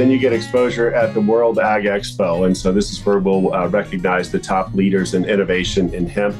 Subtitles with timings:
[0.00, 2.46] then you get exposure at the World Ag Expo.
[2.46, 6.34] And so this is where we'll uh, recognize the top leaders in innovation in hemp.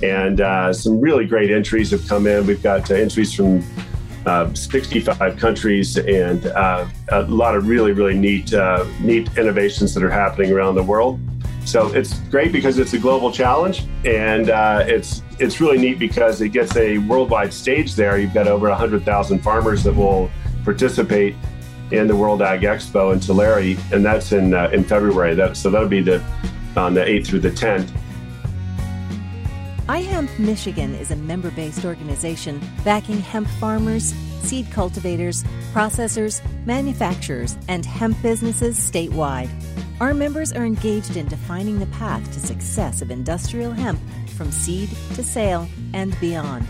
[0.00, 2.46] And uh, some really great entries have come in.
[2.46, 3.64] We've got uh, entries from
[4.26, 10.04] uh, 65 countries and uh, a lot of really, really neat, uh, neat innovations that
[10.04, 11.18] are happening around the world.
[11.64, 14.48] So it's great because it's a global challenge, and
[14.88, 18.18] it's it's really neat because it gets a worldwide stage there.
[18.18, 20.30] You've got over 100,000 farmers that will
[20.64, 21.36] participate
[21.90, 25.34] in the World Ag Expo in Tulare, and that's in uh, in February.
[25.34, 26.22] That, so that'll be the
[26.76, 27.90] on the 8th through the 10th.
[29.88, 37.84] iHemp Michigan is a member based organization backing hemp farmers, seed cultivators, processors, manufacturers, and
[37.84, 39.50] hemp businesses statewide.
[40.00, 44.00] Our members are engaged in defining the path to success of industrial hemp
[44.36, 46.66] from seed to sale and beyond.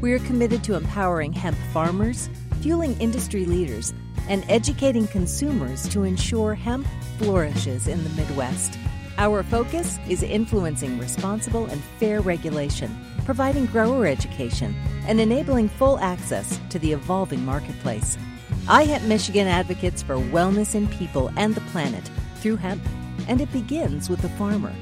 [0.00, 2.28] We are committed to empowering hemp farmers,
[2.60, 3.94] fueling industry leaders,
[4.28, 6.86] and educating consumers to ensure hemp
[7.18, 8.78] flourishes in the Midwest.
[9.16, 14.74] Our focus is influencing responsible and fair regulation, providing grower education,
[15.06, 18.18] and enabling full access to the evolving marketplace.
[18.66, 22.82] iHemp Michigan advocates for wellness in people and the planet through hemp,
[23.28, 24.72] and it begins with the farmer.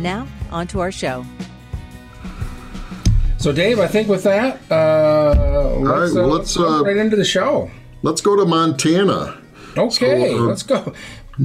[0.00, 1.24] Now, on to our show.
[3.38, 6.96] So, Dave, I think with that, uh, let's, right, uh, well, let's let's, uh, right
[6.96, 7.70] into the show.
[8.06, 9.36] Let's go to Montana.
[9.76, 10.94] Okay, So, uh, let's go.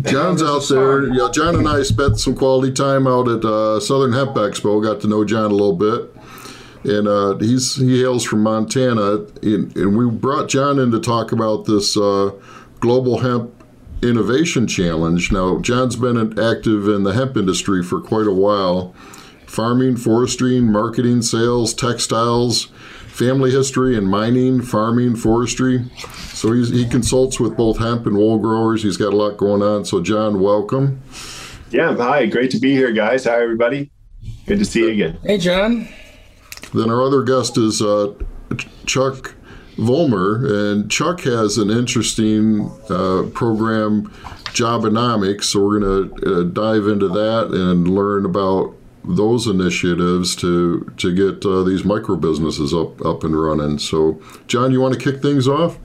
[0.03, 1.11] John's out there.
[1.11, 4.79] Yeah, John and I spent some quality time out at uh, Southern Hemp Expo.
[4.81, 6.15] Got to know John a little bit,
[6.83, 9.25] and uh, he's he hails from Montana.
[9.41, 12.29] And, and we brought John in to talk about this uh,
[12.79, 13.51] global hemp
[14.03, 15.31] innovation challenge.
[15.31, 18.93] Now, John's been active in the hemp industry for quite a while,
[19.47, 22.67] farming, forestry, marketing, sales, textiles,
[23.22, 25.86] family history, and mining, farming, forestry.
[26.33, 28.81] So he's, he consults with both hemp and wool growers.
[28.81, 29.86] He's got a lot going on.
[29.86, 31.03] So, John, welcome.
[31.69, 33.25] Yeah, hi, great to be here, guys.
[33.25, 33.91] Hi, everybody.
[34.47, 35.19] Good to see you again.
[35.23, 35.88] Hey, John.
[36.73, 38.16] Then our other guest is uh,
[38.88, 39.35] Chuck
[39.78, 44.07] Vollmer, and Chuck has an interesting uh, program,
[44.45, 45.44] Jobonomics.
[45.44, 51.13] So we're going to uh, dive into that and learn about those initiatives to to
[51.13, 53.79] get uh, these micro businesses up up and running.
[53.79, 55.78] So, John, you want to kick things off?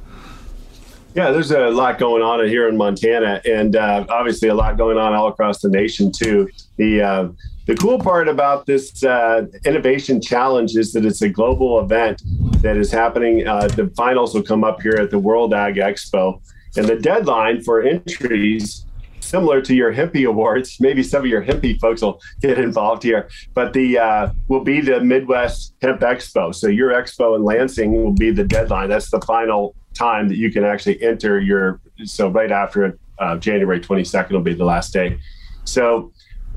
[1.14, 4.98] Yeah, there's a lot going on here in Montana, and uh, obviously a lot going
[4.98, 6.48] on all across the nation too.
[6.76, 7.28] The uh,
[7.66, 12.22] the cool part about this uh, innovation challenge is that it's a global event
[12.62, 13.46] that is happening.
[13.46, 16.40] Uh, the finals will come up here at the World Ag Expo,
[16.76, 18.85] and the deadline for entries.
[19.26, 23.28] Similar to your Hempy Awards, maybe some of your Hempy folks will get involved here,
[23.54, 26.54] but the uh, will be the Midwest Hemp Expo.
[26.54, 28.88] So your expo in Lansing will be the deadline.
[28.88, 33.80] That's the final time that you can actually enter your so right after uh, january
[33.80, 35.18] 22nd will be the last day
[35.64, 36.12] so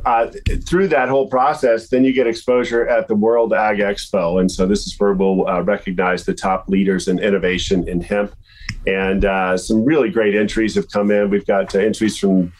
[0.05, 0.31] uh,
[0.65, 4.39] through that whole process then you get exposure at the world ag expo.
[4.39, 8.35] And so this is where we'll uh, recognize the top leaders in innovation in hemp.
[8.87, 11.29] And uh, some really great entries have come in.
[11.29, 12.53] We've got uh, entries from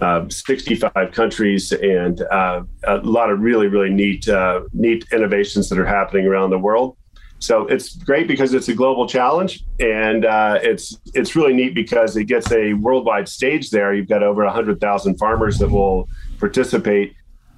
[0.00, 4.28] uh, 65 countries and uh, a lot of really really neat
[4.72, 6.96] neat innovations that are happening around the world.
[7.40, 12.14] So it's great because it's a global challenge, and uh, it's it's really neat because
[12.18, 13.94] it gets a worldwide stage there.
[13.94, 16.06] You've got over hundred thousand farmers that will
[16.40, 17.14] participate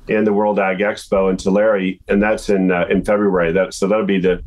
[0.09, 3.53] in the World Ag Expo in Tulare, and that's in uh, in February.
[3.53, 4.43] That so that'll be the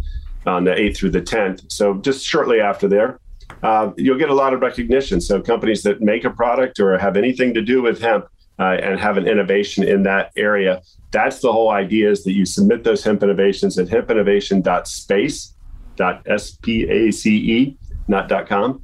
[0.45, 1.63] on the eighth through the tenth.
[1.71, 3.19] So just shortly after there,
[3.63, 5.19] uh, you'll get a lot of recognition.
[5.21, 8.25] So companies that make a product or have anything to do with hemp
[8.59, 10.81] uh, and have an innovation in that area.
[11.11, 15.53] That's the whole idea is that you submit those hemp innovations at hempinnovation.space,
[15.95, 18.83] dot S-P-A-C-E, not .com.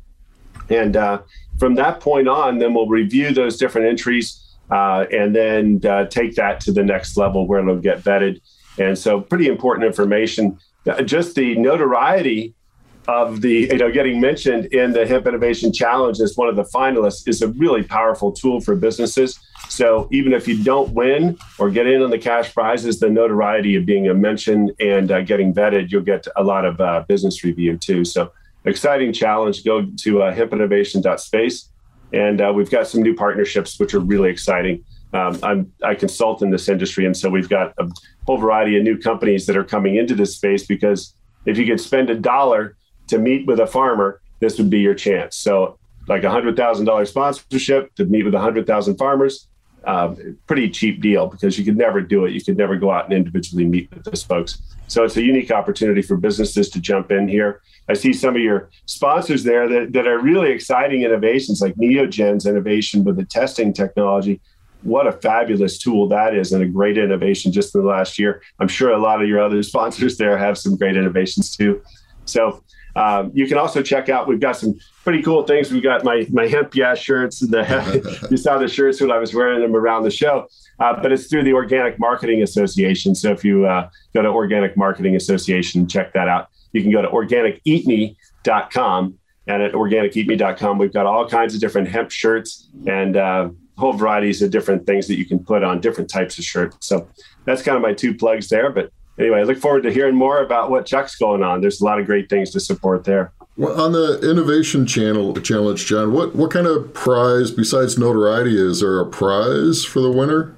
[0.70, 1.22] And uh,
[1.60, 6.36] from that point on, then we'll review those different entries uh, and then uh, take
[6.36, 8.42] that to the next level where it'll get vetted.
[8.80, 10.58] And so pretty important information.
[10.88, 12.56] Uh, Just the notoriety
[13.08, 16.64] of the you know getting mentioned in the hemp innovation challenge as one of the
[16.64, 21.72] finalists is a really powerful tool for businesses so even if you don't win or
[21.72, 25.52] get in on the cash prizes the notoriety of being a mention and uh, getting
[25.52, 28.32] vetted you'll get a lot of uh, business review too so
[28.66, 31.71] exciting challenge go to uh, hempinnovation.space
[32.14, 36.42] and uh, we've got some new partnerships which are really exciting um, I'm, I consult
[36.42, 37.90] in this industry, and so we've got a
[38.26, 41.16] whole variety of new companies that are coming into this space because
[41.46, 42.78] if you could spend a dollar
[43.08, 45.36] to meet with a farmer, this would be your chance.
[45.36, 45.78] So,
[46.08, 49.48] like a hundred thousand dollar sponsorship to meet with a hundred thousand farmers,
[49.86, 50.14] uh,
[50.48, 52.34] pretty cheap deal because you could never do it.
[52.34, 54.62] You could never go out and individually meet with those folks.
[54.88, 57.62] So it's a unique opportunity for businesses to jump in here.
[57.88, 62.46] I see some of your sponsors there that, that are really exciting innovations like Neogen's
[62.46, 64.42] innovation with the testing technology.
[64.84, 68.42] What a fabulous tool that is and a great innovation just in the last year.
[68.60, 71.82] I'm sure a lot of your other sponsors there have some great innovations too.
[72.26, 72.64] So
[72.96, 74.28] um, you can also check out.
[74.28, 75.72] We've got some pretty cool things.
[75.72, 77.40] We've got my my hemp yeah shirts.
[77.40, 80.48] The, you saw the shirts when I was wearing them around the show.
[80.80, 83.14] Uh, but it's through the Organic Marketing Association.
[83.14, 86.48] So if you uh, go to Organic Marketing Association, check that out.
[86.74, 89.18] You can go to organiceatme.com.
[89.48, 94.42] And at organiceatme.com, we've got all kinds of different hemp shirts and uh, whole varieties
[94.42, 96.78] of different things that you can put on different types of shirts.
[96.82, 97.08] So
[97.46, 98.72] that's kind of my two plugs there.
[98.72, 98.92] But
[99.22, 101.62] anyway, I look forward to hearing more about what Chuck's going on.
[101.62, 103.32] There's a lot of great things to support there.
[103.58, 108.80] Well, on the innovation channel challenge, John, what what kind of prize besides notoriety is
[108.80, 110.56] there a prize for the winner?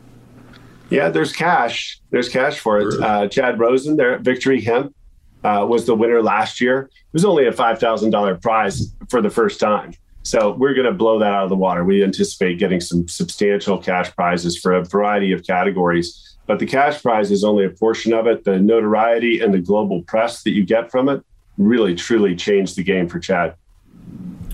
[0.89, 1.99] Yeah, there's cash.
[2.11, 3.01] There's cash for it.
[3.01, 4.95] Uh, Chad Rosen there at Victory Hemp
[5.43, 6.83] uh, was the winner last year.
[6.83, 9.93] It was only a five thousand dollar prize for the first time.
[10.21, 11.83] So we're going to blow that out of the water.
[11.83, 17.01] We anticipate getting some substantial cash prizes for a variety of categories but the cash
[17.01, 18.43] prize is only a portion of it.
[18.43, 21.23] The notoriety and the global press that you get from it
[21.57, 23.55] really, truly changed the game for Chad.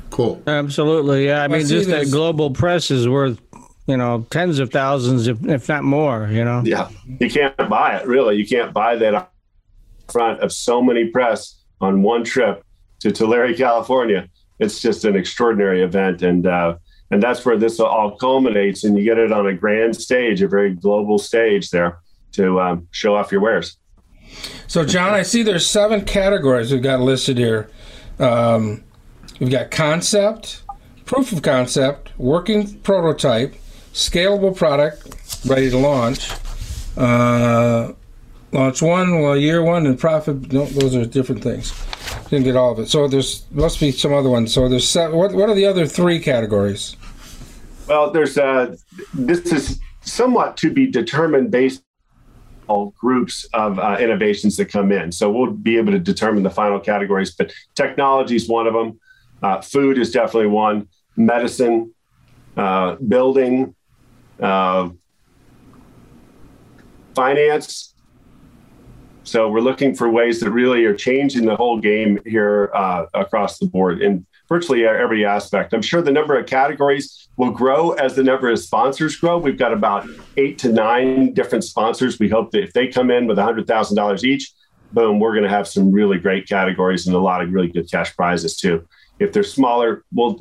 [0.10, 0.42] Cool.
[0.48, 1.28] Absolutely.
[1.28, 1.44] Yeah.
[1.44, 3.40] I mean, just that global press is worth,
[3.88, 6.62] you know, tens of thousands, if, if not more, you know?
[6.66, 6.90] Yeah.
[7.20, 8.36] You can't buy it, really.
[8.36, 9.32] You can't buy that
[10.12, 12.64] front of so many press on one trip
[13.00, 14.28] to Tulare, California.
[14.60, 16.22] It's just an extraordinary event.
[16.22, 16.78] And, uh,
[17.12, 20.48] and that's where this all culminates and you get it on a grand stage a
[20.48, 22.00] very global stage there
[22.32, 23.78] to um, show off your wares.
[24.68, 27.70] So john i see there's seven categories we've got listed here.
[28.20, 28.84] Um,
[29.40, 30.62] we've got concept
[31.06, 33.56] proof of concept working prototype
[33.94, 36.32] scalable product ready to launch.
[36.96, 37.94] Uh,
[38.52, 41.74] launch one well year one and profit no, those are different things.
[42.30, 42.90] Didn't get all of it.
[42.90, 44.54] So there's must be some other ones.
[44.54, 46.96] So there's seven, what, what are the other three categories
[47.90, 48.76] well, there's uh,
[49.14, 51.84] this is somewhat to be determined based
[52.68, 55.12] on groups of uh, innovations that come in.
[55.12, 59.00] So we'll be able to determine the final categories, but technology is one of them.
[59.42, 60.88] Uh, food is definitely one.
[61.18, 61.94] Medicine,
[62.56, 63.74] uh, building,
[64.40, 64.90] uh,
[67.16, 67.96] finance.
[69.24, 72.66] So we're looking for ways that really are changing the whole game here
[73.14, 74.02] across the board.
[74.02, 75.74] And virtually every aspect.
[75.74, 79.38] I'm sure the number of categories will grow as the number of sponsors grow.
[79.38, 82.20] We've got about eight to nine different sponsors.
[82.20, 84.52] We hope that if they come in with $100,000 each,
[84.92, 87.90] boom, we're going to have some really great categories and a lot of really good
[87.90, 88.86] cash prizes too.
[89.20, 90.40] If they're smaller, we'll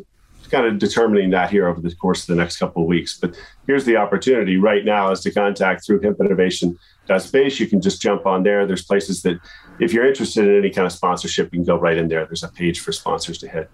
[0.50, 3.18] kind of determining that here over the course of the next couple of weeks.
[3.18, 6.78] But here's the opportunity right now is to contact through hemp innovation
[7.18, 7.60] space.
[7.60, 8.66] You can just jump on there.
[8.66, 9.38] There's places that
[9.78, 12.24] if you're interested in any kind of sponsorship, you can go right in there.
[12.24, 13.70] There's a page for sponsors to hit.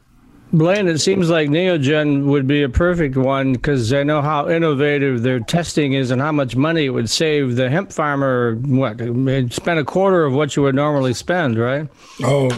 [0.55, 5.23] Blaine, it seems like Neogen would be a perfect one because I know how innovative
[5.23, 8.55] their testing is and how much money it would save the hemp farmer.
[8.55, 8.99] What
[9.53, 11.89] spend a quarter of what you would normally spend, right?
[12.23, 12.51] Oh,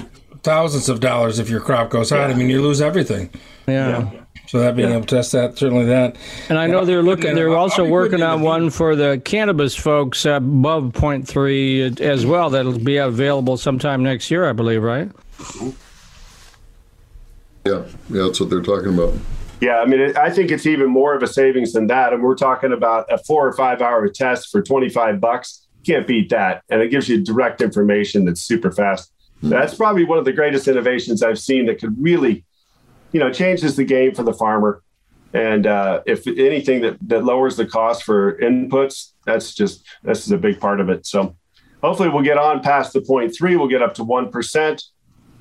[0.42, 2.28] thousands of dollars if your crop goes out.
[2.28, 2.34] Yeah.
[2.34, 3.30] I mean, you lose everything.
[3.66, 4.12] Yeah.
[4.12, 4.20] yeah.
[4.46, 4.96] So that being yeah.
[4.96, 6.16] able to test that, certainly that.
[6.50, 7.34] And I know they're looking.
[7.34, 12.50] They're also working on one for the cannabis folks above 0.3 as well.
[12.50, 15.10] That'll be available sometime next year, I believe, right?
[17.66, 19.14] Yeah, yeah, that's what they're talking about.
[19.60, 22.12] Yeah, I mean, it, I think it's even more of a savings than that.
[22.12, 25.66] And we're talking about a four or five hour test for 25 bucks.
[25.84, 26.62] Can't beat that.
[26.68, 29.12] And it gives you direct information that's super fast.
[29.38, 29.50] Mm-hmm.
[29.50, 32.44] That's probably one of the greatest innovations I've seen that could really,
[33.12, 34.82] you know, changes the game for the farmer.
[35.32, 40.32] And uh, if anything that, that lowers the cost for inputs, that's just, this is
[40.32, 41.06] a big part of it.
[41.06, 41.36] So
[41.82, 43.56] hopefully we'll get on past the point three.
[43.56, 44.82] We'll get up to 1%.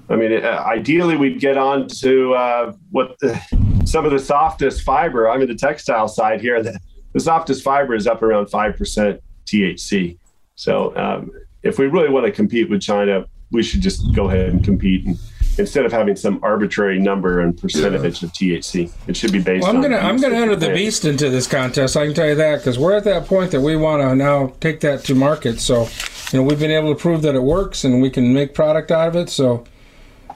[0.10, 3.40] I mean, uh, ideally, we'd get on to uh, what the,
[3.86, 5.30] some of the softest fiber.
[5.30, 6.62] I'm in the textile side here.
[6.62, 6.80] The,
[7.14, 10.18] the softest fiber is up around 5% THC.
[10.56, 11.32] So um,
[11.64, 15.06] if we really want to compete with China, we should just go ahead and compete
[15.06, 15.18] and
[15.58, 18.28] instead of having some arbitrary number and percentage yeah.
[18.28, 18.92] of THC.
[19.08, 19.64] It should be based.
[19.64, 21.96] Well, I'm gonna I'm gonna enter the beast into this contest.
[21.96, 24.54] I can tell you that because we're at that point that we want to now
[24.60, 25.60] take that to market.
[25.60, 25.88] So,
[26.32, 28.92] you know, we've been able to prove that it works and we can make product
[28.92, 29.30] out of it.
[29.30, 29.64] So,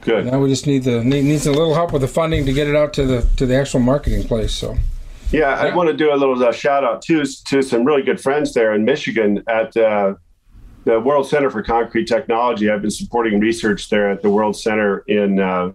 [0.02, 0.26] Good.
[0.26, 2.68] Now we just need the need, needs a little help with the funding to get
[2.68, 4.54] it out to the to the actual marketing place.
[4.54, 4.78] So.
[5.32, 8.20] Yeah, I want to do a little uh, shout out to to some really good
[8.20, 10.16] friends there in Michigan at uh,
[10.86, 12.70] the World Center for Concrete Technology.
[12.70, 15.72] I've been supporting research there at the World Center in uh,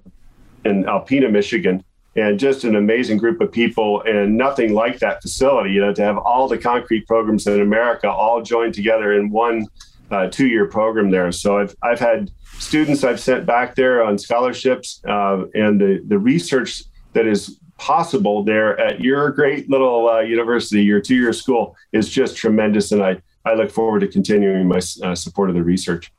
[0.65, 1.85] in Alpena, Michigan,
[2.17, 6.03] and just an amazing group of people and nothing like that facility you know to
[6.03, 9.67] have all the concrete programs in america all joined together in one
[10.15, 11.33] uh, two-year program there.
[11.33, 16.19] So i've, I've had students i've sent back there on scholarships uh, and the, the
[16.19, 22.09] research that is possible there at your great little uh, university your two-year school is
[22.09, 26.13] just tremendous and i, I look forward to continuing my uh, support of the research.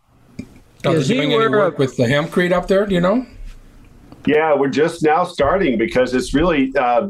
[0.84, 3.26] Is you doing any work with the hempcrete up there do you know?
[4.28, 7.10] Yeah, we're just now starting because it's really uh,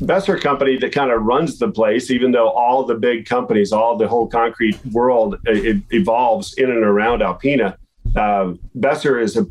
[0.00, 2.10] Besser Company that kind of runs the place.
[2.10, 6.84] Even though all the big companies, all the whole concrete world, it evolves in and
[6.84, 7.76] around Alpena.
[8.16, 9.46] Uh, Besser is a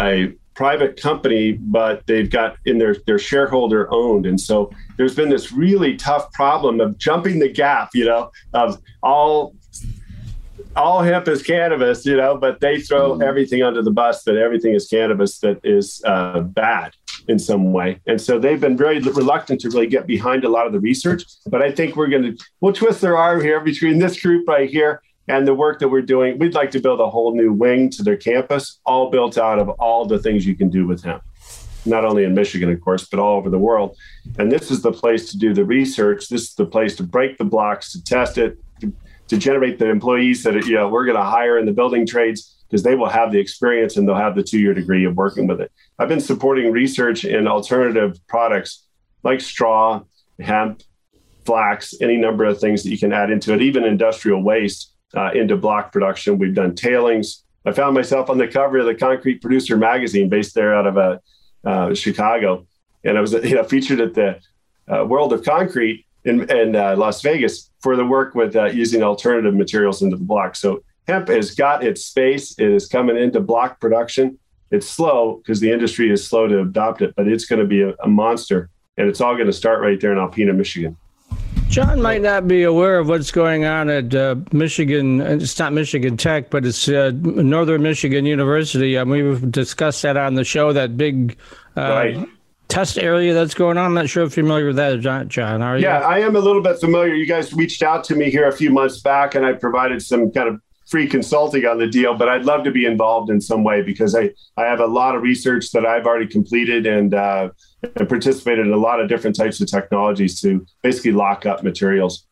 [0.00, 5.28] a private company, but they've got in their their shareholder owned, and so there's been
[5.28, 7.90] this really tough problem of jumping the gap.
[7.92, 9.54] You know, of all
[10.74, 13.22] all hemp is cannabis, you know, but they throw mm-hmm.
[13.22, 16.92] everything under the bus that everything is cannabis that is uh, bad
[17.28, 18.00] in some way.
[18.06, 21.24] And so they've been very reluctant to really get behind a lot of the research.
[21.46, 24.68] But I think we're going to, we'll twist their arm here between this group right
[24.68, 26.38] here and the work that we're doing.
[26.38, 29.68] We'd like to build a whole new wing to their campus, all built out of
[29.70, 31.22] all the things you can do with hemp.
[31.86, 33.96] Not only in Michigan, of course, but all over the world.
[34.38, 36.28] And this is the place to do the research.
[36.28, 38.58] This is the place to break the blocks, to test it,
[39.28, 42.53] to generate the employees that you know we're going to hire in the building trades
[42.74, 45.60] because they will have the experience and they'll have the two-year degree of working with
[45.60, 45.70] it.
[45.96, 48.88] I've been supporting research in alternative products
[49.22, 50.02] like straw,
[50.40, 50.82] hemp,
[51.44, 55.30] flax, any number of things that you can add into it, even industrial waste uh,
[55.34, 56.36] into block production.
[56.36, 57.44] We've done tailings.
[57.64, 60.98] I found myself on the cover of the Concrete Producer magazine, based there out of
[60.98, 61.18] uh,
[61.64, 62.66] uh, Chicago,
[63.04, 64.40] and I was you know featured at the
[64.92, 69.04] uh, World of Concrete in, in uh, Las Vegas for the work with uh, using
[69.04, 70.56] alternative materials into the block.
[70.56, 72.58] So hemp has got its space.
[72.58, 74.38] It is coming into block production.
[74.70, 77.82] It's slow because the industry is slow to adopt it, but it's going to be
[77.82, 80.96] a, a monster, and it's all going to start right there in Alpena, Michigan.
[81.68, 85.20] John might not be aware of what's going on at uh, Michigan.
[85.20, 88.96] It's not Michigan Tech, but it's uh, Northern Michigan University.
[88.96, 90.72] Um, we've discussed that on the show.
[90.72, 91.36] That big
[91.76, 92.28] uh, right
[92.68, 93.86] test area that's going on?
[93.86, 95.28] I'm not sure if you're familiar with that, John.
[95.28, 95.84] John are you?
[95.84, 97.14] Yeah, I am a little bit familiar.
[97.14, 100.30] You guys reached out to me here a few months back, and I provided some
[100.32, 102.14] kind of free consulting on the deal.
[102.14, 105.14] But I'd love to be involved in some way because I I have a lot
[105.14, 107.50] of research that I've already completed and uh,
[107.96, 112.26] and participated in a lot of different types of technologies to basically lock up materials.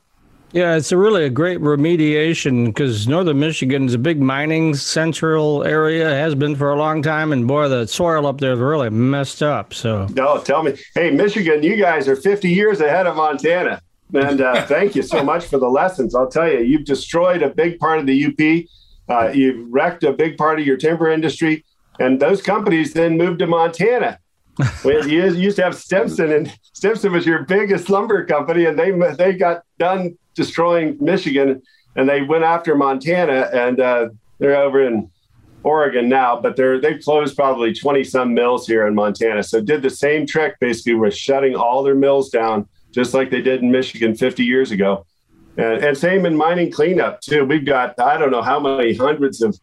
[0.53, 5.65] Yeah, it's a really a great remediation because northern Michigan is a big mining central
[5.65, 8.91] area, has been for a long time, and boy, the soil up there is really
[8.91, 9.73] messed up.
[9.73, 13.81] So, no, tell me, hey, Michigan, you guys are 50 years ahead of Montana,
[14.15, 16.15] and uh, thank you so much for the lessons.
[16.15, 18.67] I'll tell you, you've destroyed a big part of the UP.
[19.09, 21.65] Uh, you've wrecked a big part of your timber industry,
[21.99, 24.19] and those companies then moved to Montana.
[24.85, 29.33] you used to have Stimson, and Stimson was your biggest lumber company, and they they
[29.33, 31.63] got done destroying Michigan,
[31.97, 35.11] and they went after Montana, and uh, they're over in
[35.63, 39.43] Oregon now, but they're they've closed probably twenty some mills here in Montana.
[39.43, 43.43] So did the same trick basically with shutting all their mills down, just like they
[43.43, 45.07] did in Michigan fifty years ago,
[45.57, 47.45] and, and same in mining cleanup too.
[47.45, 49.59] We've got I don't know how many hundreds of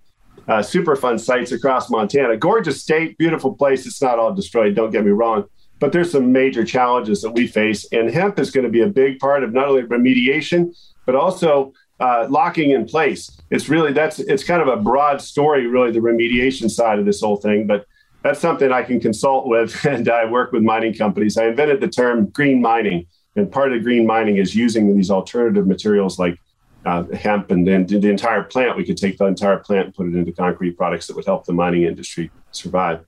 [0.47, 2.35] uh, Superfund sites across Montana.
[2.37, 3.85] Gorgeous state, beautiful place.
[3.85, 4.75] It's not all destroyed.
[4.75, 5.45] Don't get me wrong,
[5.79, 8.87] but there's some major challenges that we face, and hemp is going to be a
[8.87, 10.73] big part of not only remediation
[11.09, 13.41] but also uh, locking in place.
[13.49, 17.19] It's really that's it's kind of a broad story, really the remediation side of this
[17.19, 17.87] whole thing, but
[18.21, 21.35] that's something I can consult with, and I work with mining companies.
[21.35, 23.07] I invented the term green mining,
[23.39, 26.39] and part of the green mining is using these alternative materials like
[26.85, 28.77] uh, hemp and then the entire plant.
[28.77, 31.45] We could take the entire plant and put it into concrete products that would help
[31.45, 33.05] the mining industry survive.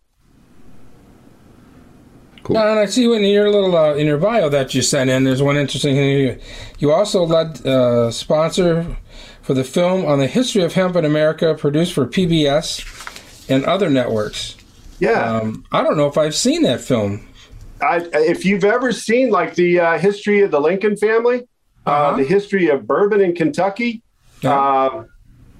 [2.43, 2.57] Cool.
[2.57, 5.23] and I see in your little uh, in your bio that you sent in.
[5.23, 6.39] There's one interesting thing.
[6.79, 8.97] You also led uh, sponsor
[9.43, 13.91] for the film on the history of hemp in America, produced for PBS and other
[13.91, 14.55] networks.
[14.99, 17.27] Yeah, um, I don't know if I've seen that film.
[17.81, 21.47] I, if you've ever seen like the uh, history of the Lincoln family,
[21.85, 22.17] uh, uh-huh.
[22.17, 24.03] the history of bourbon in Kentucky.
[24.43, 25.03] Uh,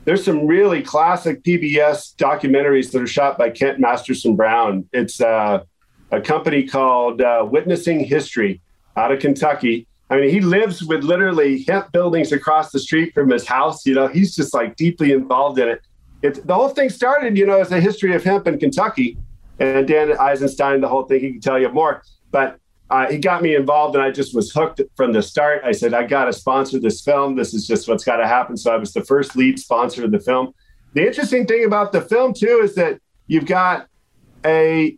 [0.05, 4.87] there's some really classic PBS documentaries that are shot by Kent Masterson Brown.
[4.91, 5.63] It's uh,
[6.11, 8.61] a company called uh, Witnessing History
[8.95, 9.87] out of Kentucky.
[10.09, 13.85] I mean, he lives with literally hemp buildings across the street from his house.
[13.85, 15.81] You know, he's just like deeply involved in it.
[16.21, 19.17] It the whole thing started, you know, as a history of hemp in Kentucky.
[19.61, 22.01] And Dan Eisenstein, the whole thing, he can tell you more.
[22.31, 22.57] But
[22.89, 25.61] uh, he got me involved, and I just was hooked from the start.
[25.63, 27.35] I said, I got to sponsor this film.
[27.35, 28.57] This is just what's got to happen.
[28.57, 30.53] So I was the first lead sponsor of the film.
[30.93, 33.87] The interesting thing about the film, too, is that you've got
[34.43, 34.97] a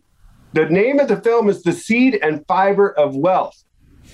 [0.54, 3.64] the name of the film is The Seed and Fiber of Wealth.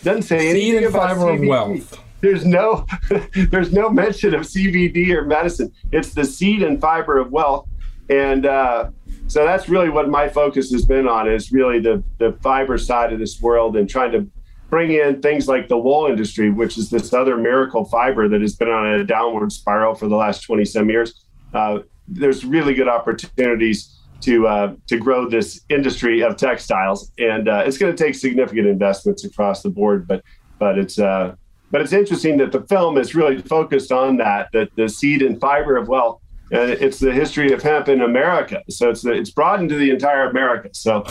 [0.03, 2.03] Doesn't say anything and about fiber of wealth.
[2.23, 2.87] There's no
[3.51, 5.73] there's no mention of CBD or medicine.
[5.93, 7.69] It's the seed and fiber of wealth.
[8.09, 8.91] And uh,
[9.31, 13.13] so that's really what my focus has been on is really the the fiber side
[13.13, 14.29] of this world and trying to
[14.71, 18.57] bring in things like the wool industry, which is this other miracle fiber that has
[18.57, 21.27] been on a downward spiral for the last 20 some years.
[21.53, 27.63] Uh, there's really good opportunities to uh, to grow this industry of textiles, and uh,
[27.65, 30.09] it's going to take significant investments across the board.
[30.09, 30.23] But
[30.59, 31.37] but it's uh,
[31.71, 35.41] but it's interesting that the film is really focused on that that the seed and
[35.41, 36.21] fiber of wealth.
[36.53, 40.29] And it's the history of hemp in America, so it's it's broadened to the entire
[40.29, 40.71] America.
[40.73, 41.05] So,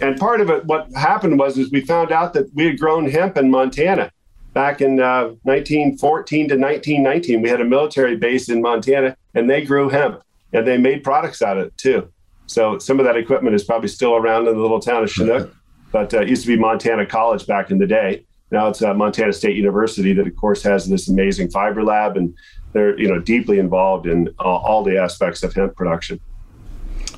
[0.00, 3.10] and part of it, what happened was, is we found out that we had grown
[3.10, 4.10] hemp in Montana
[4.54, 7.42] back in uh, 1914 to 1919.
[7.42, 10.22] We had a military base in Montana, and they grew hemp,
[10.52, 12.10] and they made products out of it too.
[12.46, 15.54] So some of that equipment is probably still around in the little town of Chinook,
[15.92, 18.24] but uh, it used to be Montana College back in the day.
[18.50, 22.34] Now it's uh, Montana State University that, of course, has this amazing fiber lab, and
[22.72, 26.20] they're you know deeply involved in uh, all the aspects of hemp production.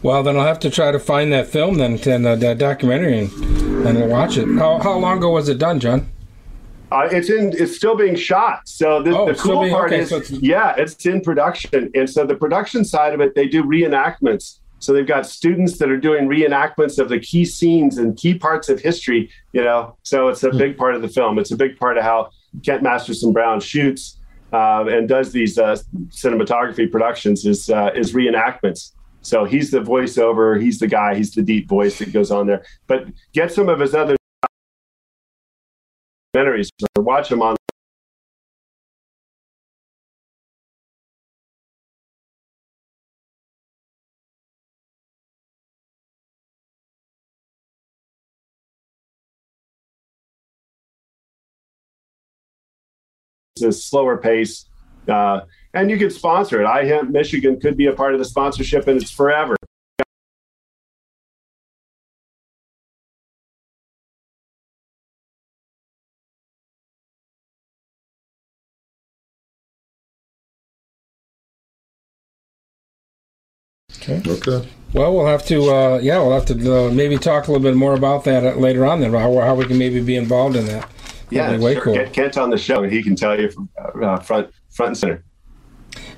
[0.02, 3.18] Well, then I'll have to try to find that film then, and uh, that documentary,
[3.21, 3.32] and,
[3.87, 4.49] and we'll watch it.
[4.59, 6.09] How, how long ago was it done, John?
[6.90, 7.52] Uh, it's in.
[7.56, 8.68] It's still being shot.
[8.68, 11.90] So the, Oh, the cool being- part okay, is, so it's- yeah, it's in production,
[11.94, 14.59] and so the production side of it, they do reenactments.
[14.80, 18.68] So they've got students that are doing reenactments of the key scenes and key parts
[18.68, 19.30] of history.
[19.52, 20.59] You know, so it's a Hmm.
[20.59, 21.38] big part of the film.
[21.38, 22.30] It's a big part of how
[22.64, 24.18] Kent Masterson Brown shoots
[24.52, 25.76] uh, and does these uh,
[26.09, 28.92] cinematography productions is uh, is reenactments.
[29.23, 30.61] So he's the voiceover.
[30.61, 31.14] He's the guy.
[31.14, 32.64] He's the deep voice that goes on there.
[32.87, 34.16] But get some of his other
[36.35, 37.56] documentaries or watch him on
[53.62, 54.66] a slower pace.
[55.09, 55.40] Uh,
[55.75, 56.66] and you could sponsor it.
[56.66, 59.57] iHemp Michigan could be a part of the sponsorship, and it's forever.
[74.02, 74.21] Okay.
[74.26, 74.69] Okay.
[74.93, 77.76] Well, we'll have to, uh, yeah, we'll have to uh, maybe talk a little bit
[77.76, 79.00] more about that later on.
[79.00, 80.92] Then how, how we can maybe be involved in that.
[81.32, 81.82] Yeah, way sure.
[81.82, 81.95] cool.
[81.95, 84.99] Get Kent on the show, and he can tell you from, uh, front front and
[84.99, 85.25] center.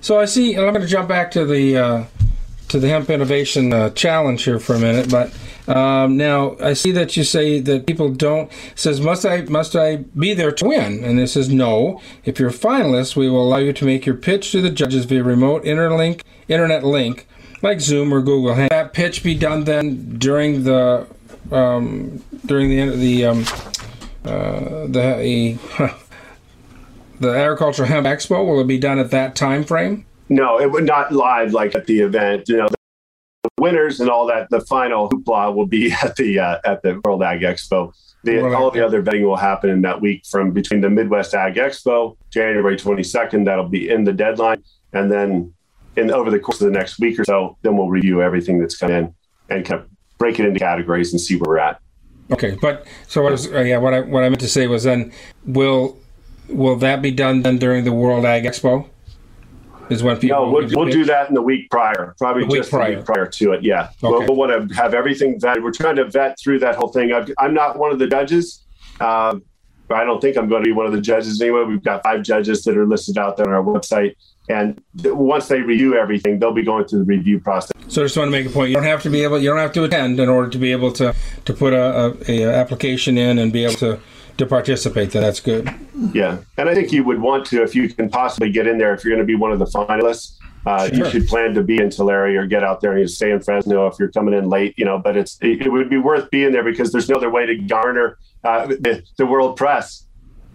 [0.00, 0.54] So I see.
[0.54, 2.04] and I'm going to jump back to the uh,
[2.68, 5.10] to the hemp innovation uh, challenge here for a minute.
[5.10, 5.32] But
[5.68, 8.50] um, now I see that you say that people don't.
[8.74, 11.04] Says must I must I be there to win?
[11.04, 12.00] And this is no.
[12.24, 15.04] If you're a finalist, we will allow you to make your pitch to the judges
[15.04, 17.26] via remote interlink internet link,
[17.62, 18.54] like Zoom or Google.
[18.54, 18.68] Hang.
[18.68, 21.06] That pitch be done then during the
[21.50, 23.44] um, during the end of the um,
[24.24, 25.58] uh, the
[27.20, 28.46] the agricultural hemp expo.
[28.46, 30.06] Will it be done at that time frame?
[30.28, 32.48] No, it would not live like at the event.
[32.48, 34.48] You know, the winners and all that.
[34.50, 37.92] The final hoopla will be at the uh, at the World Ag Expo.
[38.24, 40.88] The, World all Ag- the other betting will happen in that week from between the
[40.88, 43.44] Midwest Ag Expo, January 22nd.
[43.44, 45.52] That'll be in the deadline, and then
[45.96, 48.76] in over the course of the next week or so, then we'll review everything that's
[48.76, 49.14] come in
[49.48, 51.80] and kind of break it into categories and see where we're at.
[52.32, 54.84] Okay, but so what is, uh, yeah, what I what I meant to say was
[54.84, 55.12] then
[55.46, 55.98] will
[56.48, 58.88] will that be done then during the World Ag Expo?
[59.90, 62.56] Is when people No, we'll, we'll do that in the week prior, probably The week
[62.60, 62.96] just the prior.
[62.96, 63.62] week prior to it.
[63.62, 64.08] Yeah, Okay.
[64.08, 65.62] we'll, we'll want to have everything vetted.
[65.62, 67.12] We're trying to vet through that whole thing.
[67.12, 68.64] I've, I'm not one of the judges,
[69.00, 69.36] uh,
[69.86, 71.64] but I don't think I'm going to be one of the judges anyway.
[71.64, 74.14] We've got five judges that are listed out there on our website,
[74.48, 77.73] and once they review everything, they'll be going through the review process.
[77.88, 78.70] So I just want to make a point.
[78.70, 79.38] You don't have to be able.
[79.38, 82.42] You don't have to attend in order to be able to to put a, a,
[82.42, 84.00] a application in and be able to
[84.38, 85.12] to participate.
[85.12, 85.72] Then that's good.
[86.12, 88.94] Yeah, and I think you would want to if you can possibly get in there
[88.94, 90.36] if you're going to be one of the finalists.
[90.66, 93.30] Uh, You should plan to be in Tulare or get out there and you stay
[93.30, 94.74] in Fresno if you're coming in late.
[94.78, 97.30] You know, but it's it, it would be worth being there because there's no other
[97.30, 100.06] way to garner uh, the, the world press.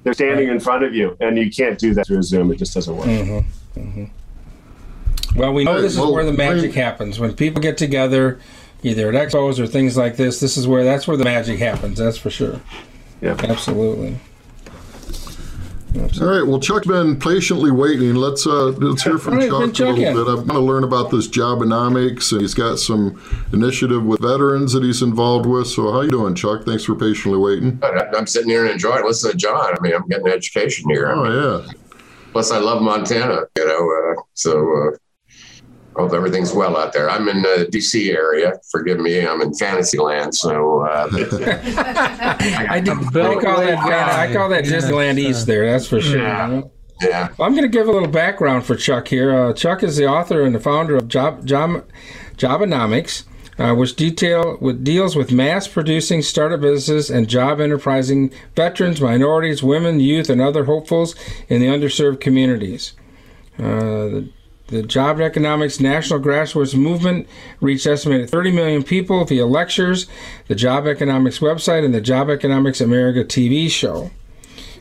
[0.04, 2.52] They're standing in front of you, and you can't do that through Zoom.
[2.52, 3.06] It just doesn't work.
[3.06, 4.06] Mm-hmm.
[5.36, 7.78] Well, we know Hey, this is well, where the magic I- happens when people get
[7.78, 8.40] together,
[8.84, 10.40] either at expos or things like this.
[10.40, 11.98] This is where that's where the magic happens.
[11.98, 12.60] That's for sure.
[13.22, 13.36] Yeah.
[13.40, 14.18] Absolutely.
[16.22, 16.46] All right.
[16.46, 18.14] Well, Chuck's been patiently waiting.
[18.14, 20.14] Let's uh, let's hear from All right, Chuck a Chuck little in.
[20.26, 20.32] bit.
[20.32, 23.20] I want to learn about this Jobonomics, and he's got some
[23.54, 25.66] initiative with veterans that he's involved with.
[25.68, 26.64] So, how you doing, Chuck?
[26.64, 27.80] Thanks for patiently waiting.
[27.82, 29.76] I- I'm sitting here and enjoying listening to John.
[29.76, 31.10] I mean, I'm getting an education here.
[31.10, 31.72] I mean, Oh yeah.
[32.34, 34.14] plus, I love Montana, you know.
[34.18, 34.60] Uh, so
[34.94, 34.98] uh,
[36.00, 37.10] Hope everything's well out there.
[37.10, 38.54] I'm in the DC area.
[38.72, 40.34] Forgive me, I'm in Fantasyland.
[40.34, 41.10] So uh,
[42.70, 43.80] I, do, I call that
[44.18, 45.70] I call that Disneyland East there.
[45.70, 46.20] That's for sure.
[46.22, 46.62] Yeah.
[47.02, 47.28] yeah.
[47.38, 49.38] I'm going to give a little background for Chuck here.
[49.38, 51.86] Uh, Chuck is the author and the founder of Job, Job
[52.38, 53.26] Jobonomics,
[53.58, 59.62] uh, which detail with deals with mass producing startup businesses and job enterprising veterans, minorities,
[59.62, 61.14] women, youth, and other hopefuls
[61.50, 62.94] in the underserved communities.
[63.58, 64.22] Uh,
[64.70, 67.28] the, Jobonomics National Grassroots Movement
[67.62, 70.08] reached estimated 30 million people via lectures,
[70.48, 74.12] the Jobonomics website, and the Jobonomics America TV show.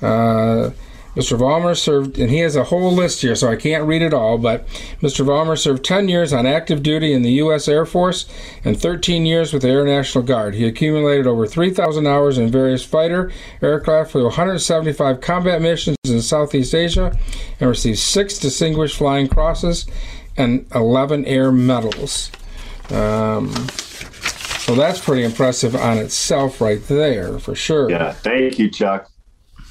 [0.00, 0.70] Uh,
[1.18, 1.36] Mr.
[1.36, 4.38] Vollmer served, and he has a whole list here, so I can't read it all,
[4.38, 4.68] but
[5.02, 5.26] Mr.
[5.26, 7.66] Vollmer served 10 years on active duty in the U.S.
[7.66, 8.26] Air Force
[8.64, 10.54] and 13 years with the Air National Guard.
[10.54, 16.72] He accumulated over 3,000 hours in various fighter aircraft for 175 combat missions in Southeast
[16.72, 17.18] Asia
[17.60, 19.86] and received six Distinguished Flying Crosses
[20.36, 22.30] and 11 Air Medals.
[22.90, 23.52] Um,
[24.58, 27.90] so that's pretty impressive on itself, right there, for sure.
[27.90, 29.10] Yeah, thank you, Chuck.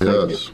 [0.02, 0.52] Yes.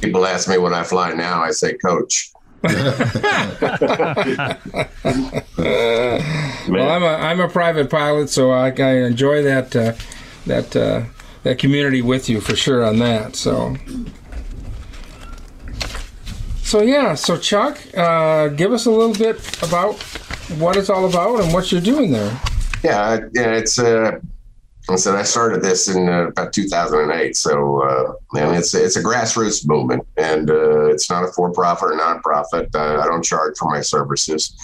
[0.00, 2.30] People ask me when I fly now, I say coach.
[6.66, 9.92] Well, I'm a I'm a private pilot, so I, I enjoy that uh,
[10.46, 11.02] that uh,
[11.42, 13.36] that community with you for sure on that.
[13.36, 13.76] So.
[16.64, 20.02] So yeah, so Chuck, uh, give us a little bit about
[20.58, 22.40] what it's all about and what you're doing there.
[22.82, 24.18] Yeah, it's uh,
[24.88, 27.36] I said I started this in uh, about 2008.
[27.36, 31.98] So, uh, and it's it's a grassroots movement, and uh, it's not a for-profit or
[31.98, 32.74] nonprofit.
[32.74, 34.54] Uh, I don't charge for my services.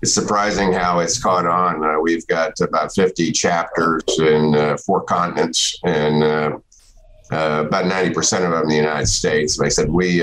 [0.00, 1.84] It's surprising how it's caught on.
[1.84, 6.62] Uh, we've got about 50 chapters in uh, four continents, and
[7.30, 9.58] about 90 percent of them in the United States.
[9.58, 10.22] Like I said we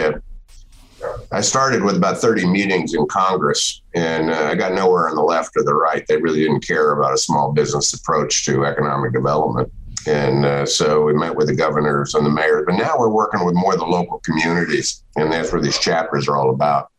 [1.31, 5.21] I started with about 30 meetings in Congress, and uh, I got nowhere on the
[5.21, 6.05] left or the right.
[6.07, 9.71] They really didn't care about a small business approach to economic development.
[10.07, 13.45] And uh, so we met with the governors and the mayors, but now we're working
[13.45, 16.89] with more of the local communities, and that's where these chapters are all about.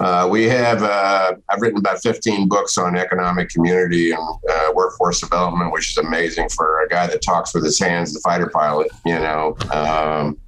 [0.00, 5.20] Uh, we have, uh, I've written about 15 books on economic community and uh, workforce
[5.20, 8.88] development, which is amazing for a guy that talks with his hands, the fighter pilot,
[9.04, 9.56] you know.
[9.70, 10.38] Um,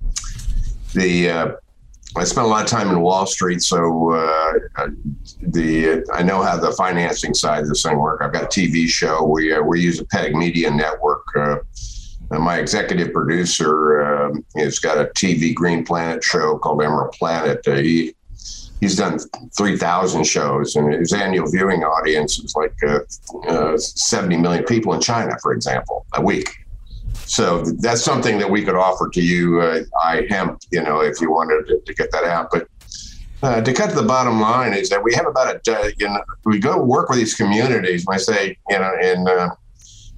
[0.94, 1.52] the uh,
[2.14, 4.52] I spent a lot of time in Wall Street, so uh,
[5.40, 8.20] the I know how the financing side of this thing work.
[8.22, 9.24] I've got a TV show.
[9.24, 11.24] We uh, we use a PEG Media network.
[11.34, 11.56] Uh,
[12.30, 17.66] my executive producer um, has got a TV Green Planet show called Emerald Planet.
[17.66, 18.14] Uh, he
[18.80, 19.18] he's done
[19.56, 22.98] three thousand shows, and his annual viewing audience is like uh,
[23.48, 26.61] uh, seventy million people in China, for example, a week.
[27.26, 31.30] So that's something that we could offer to you, uh, iHemp, you know, if you
[31.30, 32.48] wanted to, to get that out.
[32.50, 32.68] But
[33.42, 36.22] uh, to cut to the bottom line is that we have about a, you know,
[36.44, 38.04] we go work with these communities.
[38.08, 39.48] I say, you know, in uh,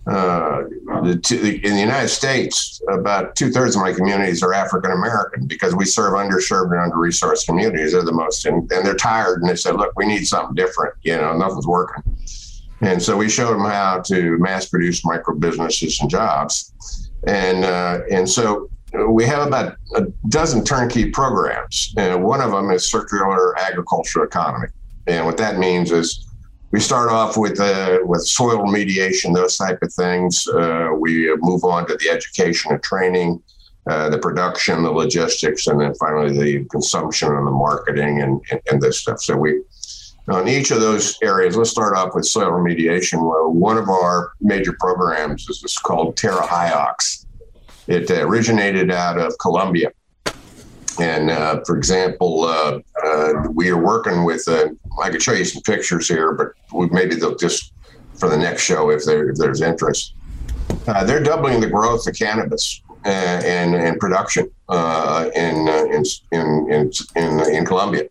[0.07, 0.65] uh,
[1.03, 5.75] the, in the United States, about two thirds of my communities are African American because
[5.75, 7.93] we serve underserved and under resourced communities.
[7.93, 10.95] They're the most, and, and they're tired and they said, look, we need something different.
[11.03, 12.03] You know, nothing's working.
[12.81, 16.73] And so we showed them how to mass produce micro businesses and jobs
[17.27, 18.69] and uh, and so
[19.09, 21.93] we have about a dozen turnkey programs.
[21.97, 24.69] And one of them is circular agriculture economy,
[25.07, 26.27] and what that means is
[26.71, 30.47] we start off with uh, with soil remediation, those type of things.
[30.47, 33.43] Uh, we move on to the education and training,
[33.89, 38.61] uh, the production, the logistics, and then finally the consumption and the marketing and, and,
[38.71, 39.21] and this stuff.
[39.21, 39.63] So we
[40.29, 43.53] on each of those areas, let's start off with soil remediation.
[43.53, 47.27] One of our major programs is called Terra Hyox.
[47.87, 49.93] It originated out of Colombia.
[50.99, 54.69] And uh, for example, uh, uh, we are working with, uh,
[55.03, 56.53] I could show you some pictures here, but
[56.93, 57.73] maybe they'll just
[58.15, 60.15] for the next show if, there, if there's interest.
[60.87, 63.09] Uh, they're doubling the growth of cannabis uh,
[63.45, 68.05] and, and production in, in, in, in, in Colombia.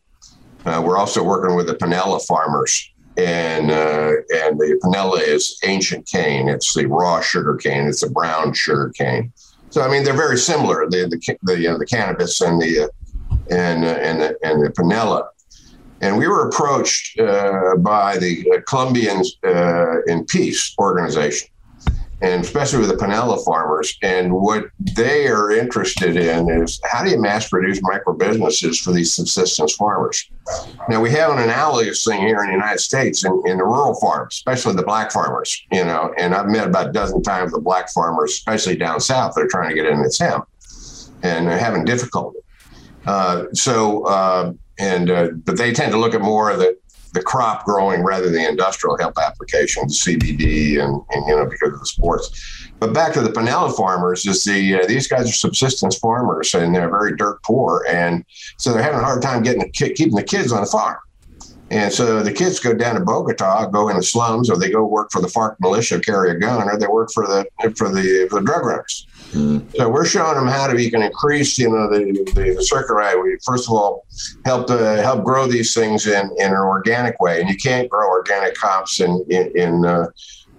[0.65, 6.05] Uh, we're also working with the Panela farmers, and uh, and the Panela is ancient
[6.07, 6.47] cane.
[6.47, 7.87] It's the raw sugar cane.
[7.87, 9.33] It's a brown sugar cane.
[9.69, 10.89] So I mean, they're very similar.
[10.89, 12.87] The the the, uh, the cannabis and the uh,
[13.49, 15.27] and uh, and the, and the Panela.
[16.01, 19.37] And we were approached by the Colombians
[20.07, 21.47] in Peace organization,
[22.23, 23.97] and especially with the Panela farmers.
[24.01, 28.93] And what they are interested in is how do you mass produce micro businesses for
[28.93, 30.29] these subsistence farmers?
[30.87, 33.95] Now, we have an analogous thing here in the United States in, in the rural
[33.95, 37.59] farms, especially the black farmers, you know, and I've met about a dozen times the
[37.59, 40.47] black farmers, especially down south, they're trying to get in this hemp
[41.23, 42.39] and they're having difficulty.
[43.05, 46.77] Uh, so, uh, and, uh, but they tend to look at more of the,
[47.13, 51.73] the crop growing rather than the industrial hemp applications, CBD, and, and you know because
[51.73, 52.69] of the sports.
[52.79, 56.75] But back to the Panela farmers, is the uh, these guys are subsistence farmers and
[56.75, 58.25] they're very dirt poor, and
[58.57, 60.97] so they're having a hard time getting keeping the kids on the farm.
[61.73, 64.85] And so the kids go down to Bogota, go in the slums, or they go
[64.85, 68.27] work for the FARC militia, carry a gun, or they work for the for the,
[68.29, 69.07] for the drug runners.
[69.75, 72.03] So we're showing them how to you can increase, you know, the,
[72.35, 73.19] the, the circular.
[73.19, 74.05] We first of all
[74.45, 78.07] help uh, help grow these things in, in an organic way, and you can't grow
[78.07, 80.07] organic hops in in in, uh,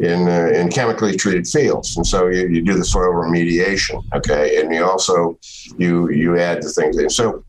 [0.00, 4.60] in, uh, in chemically treated fields, and so you, you do the soil remediation, okay,
[4.60, 5.38] and you also
[5.76, 7.08] you you add the things in.
[7.08, 7.44] So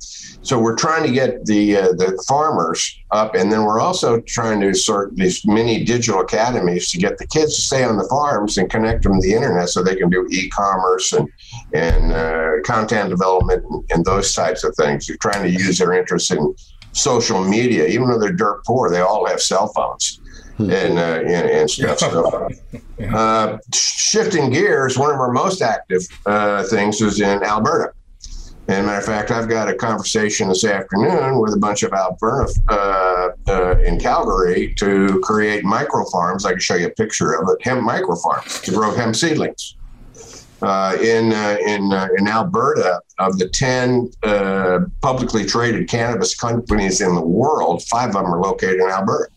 [0.46, 4.62] so we're trying to get the uh, the farmers up, and then we're also trying
[4.62, 8.60] to sort these mini digital academies to get the kids to stay on the farms
[8.60, 11.28] and connect them to the internet, so they can do e-commerce and
[11.74, 15.08] and uh, content development and, and, those types of things.
[15.08, 16.56] You're trying to use their interest in
[16.92, 20.22] social media, even though they're dirt poor, they all have cell phones.
[20.58, 22.00] And, uh, and, and stuff.
[22.00, 22.50] So,
[23.14, 27.92] uh, shifting gears, one of our most active uh, things is in Alberta.
[28.68, 32.52] And matter of fact, I've got a conversation this afternoon with a bunch of Alberta
[32.70, 36.46] uh, uh, in Calgary to create micro farms.
[36.46, 39.76] I can show you a picture of it, hemp micro farms to grow hemp seedlings.
[40.62, 47.02] Uh, in uh, in uh, in Alberta, of the ten uh, publicly traded cannabis companies
[47.02, 49.32] in the world, five of them are located in Alberta.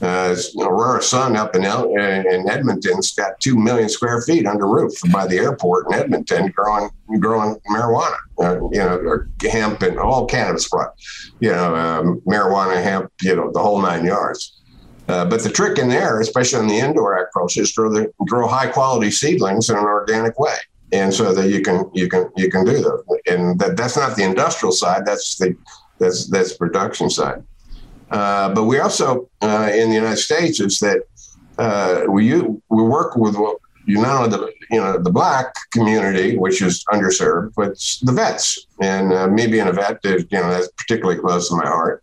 [0.00, 4.92] Uh, Aurora Sun up in, El- in Edmonton's got two million square feet under roof
[5.12, 10.68] by the airport in Edmonton, growing growing marijuana, uh, you know, hemp and all cannabis
[10.68, 14.60] products, you know, um, marijuana, hemp, you know, the whole nine yards.
[15.08, 18.46] Uh, but the trick in there, especially in the indoor agriculture, is grow the, grow
[18.46, 20.54] high quality seedlings in an organic way,
[20.92, 23.20] and so that you can you can you can do that.
[23.26, 25.06] And that that's not the industrial side.
[25.06, 25.56] That's the
[25.98, 27.42] that's that's production side.
[28.10, 31.02] Uh, but we also uh, in the United States is that
[31.58, 33.36] uh, we we work with
[33.86, 38.66] you not only the you know the black community, which is underserved, but the vets.
[38.80, 42.02] And uh, me being a vet, you know, that's particularly close to my heart.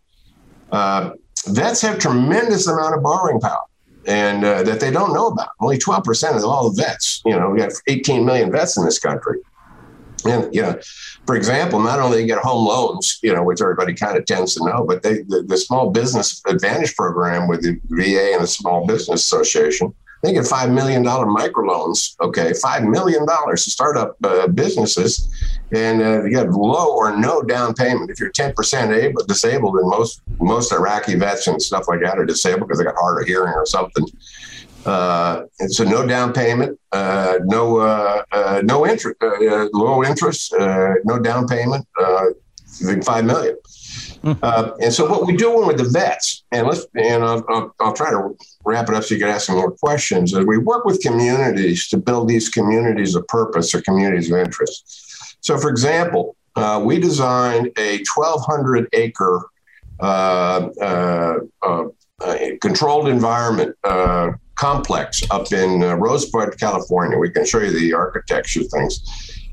[0.70, 1.12] Uh,
[1.46, 3.62] vets have tremendous amount of borrowing power.
[4.08, 5.48] And that they don't know about.
[5.58, 7.22] Only 12% of all the vets.
[7.24, 9.40] You know, we have 18 million vets in this country.
[10.28, 10.78] And you know,
[11.26, 14.54] for example, not only they get home loans, you know, which everybody kind of tends
[14.54, 18.48] to know, but they the, the small business advantage program with the VA and the
[18.48, 22.16] Small Business Association, they get five million dollar microloans.
[22.20, 25.28] Okay, five million dollars to start up uh, businesses,
[25.72, 28.10] and uh, you get low or no down payment.
[28.10, 32.18] If you're ten percent able disabled, and most most Iraqi vets and stuff like that
[32.18, 34.06] are disabled because they got hard of hearing or something.
[34.86, 40.04] Uh, and so no down payment, uh, no uh, uh no interest, uh, uh, low
[40.04, 41.84] interest, no down payment,
[43.04, 43.56] five million.
[44.22, 44.32] Hmm.
[44.80, 48.10] and so what we do with the vets, and let's and I'll, I'll, I'll, try
[48.10, 50.32] to wrap it up so you can ask some more questions.
[50.32, 55.36] Is we work with communities to build these communities of purpose or communities of interest.
[55.40, 56.36] So, for example,
[56.82, 59.42] we designed a 1,200 acre
[62.60, 63.76] controlled environment
[64.56, 67.18] complex up in uh, Rosebud, California.
[67.18, 69.00] We can show you the architecture things.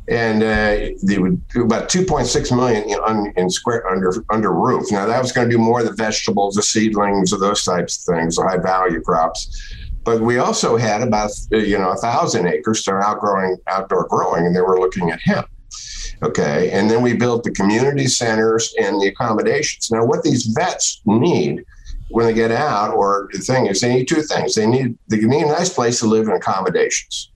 [0.10, 4.92] And uh, they would about 2.6 million in, in, square under under roof.
[4.92, 8.06] Now that was going to do more of the vegetables, the seedlings, or those types
[8.06, 9.80] of things, high value crops.
[10.04, 14.46] But we also had about uh, you know a thousand acres to outgrowing outdoor growing,
[14.46, 15.48] and they were looking at hemp.
[16.22, 19.90] Okay, and then we built the community centers and the accommodations.
[19.90, 21.64] Now, what these vets need
[22.10, 24.56] when they get out, or the thing is, they need two things.
[24.56, 27.32] They need they need a nice place to live and accommodations,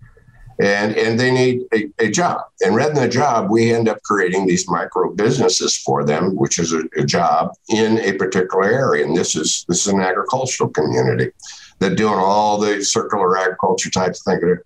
[0.59, 2.41] and and they need a, a job.
[2.63, 6.59] And rather than a job, we end up creating these micro businesses for them, which
[6.59, 9.05] is a, a job in a particular area.
[9.05, 11.31] And this is this is an agricultural community
[11.79, 14.59] that doing all the circular agriculture types of things.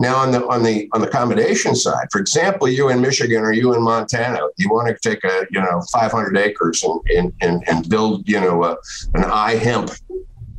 [0.00, 3.52] Now on the on the on the accommodation side, for example, you in Michigan or
[3.52, 7.68] you in Montana, you want to take a you know 500 acres and and, and,
[7.68, 8.70] and build you know a,
[9.12, 9.94] an iHemp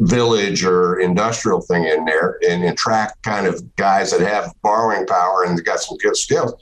[0.01, 5.43] village or industrial thing in there and attract kind of guys that have borrowing power
[5.43, 6.53] and got some good skills.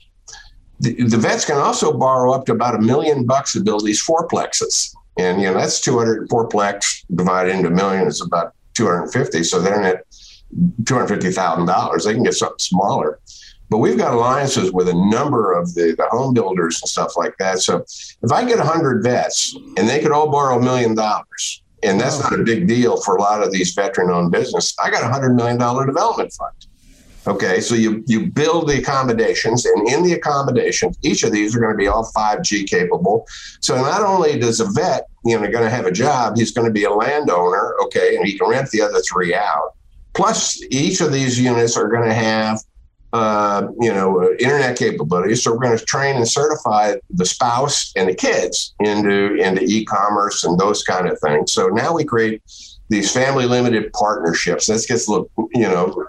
[0.79, 4.01] The, the vets can also borrow up to about a million bucks to build these
[4.01, 4.95] fourplexes.
[5.17, 9.43] And you know that's 204 plex divided into a million is about 250.
[9.43, 10.05] So then at
[10.83, 12.03] $250,000.
[12.03, 13.19] They can get something smaller.
[13.69, 17.35] But we've got alliances with a number of the, the home builders and stuff like
[17.37, 17.59] that.
[17.59, 17.77] So
[18.23, 22.19] if I get 100 vets and they could all borrow a million dollars, and that's
[22.19, 25.07] not a big deal for a lot of these veteran owned business, I got a
[25.07, 26.53] $100 million development fund.
[27.27, 31.59] Okay, so you you build the accommodations, and in the accommodations, each of these are
[31.59, 33.27] going to be all 5G capable.
[33.59, 36.37] So not only does a vet you know going to have a job.
[36.37, 39.75] He's going to be a landowner, okay, and he can rent the other three out.
[40.13, 42.59] Plus, each of these units are going to have
[43.11, 45.43] uh, you know, uh, internet capabilities.
[45.43, 50.43] So we're going to train and certify the spouse and the kids into into e-commerce
[50.43, 51.51] and those kind of things.
[51.51, 52.41] So now we create
[52.89, 54.67] these family limited partnerships.
[54.67, 56.05] This gets a little, you know,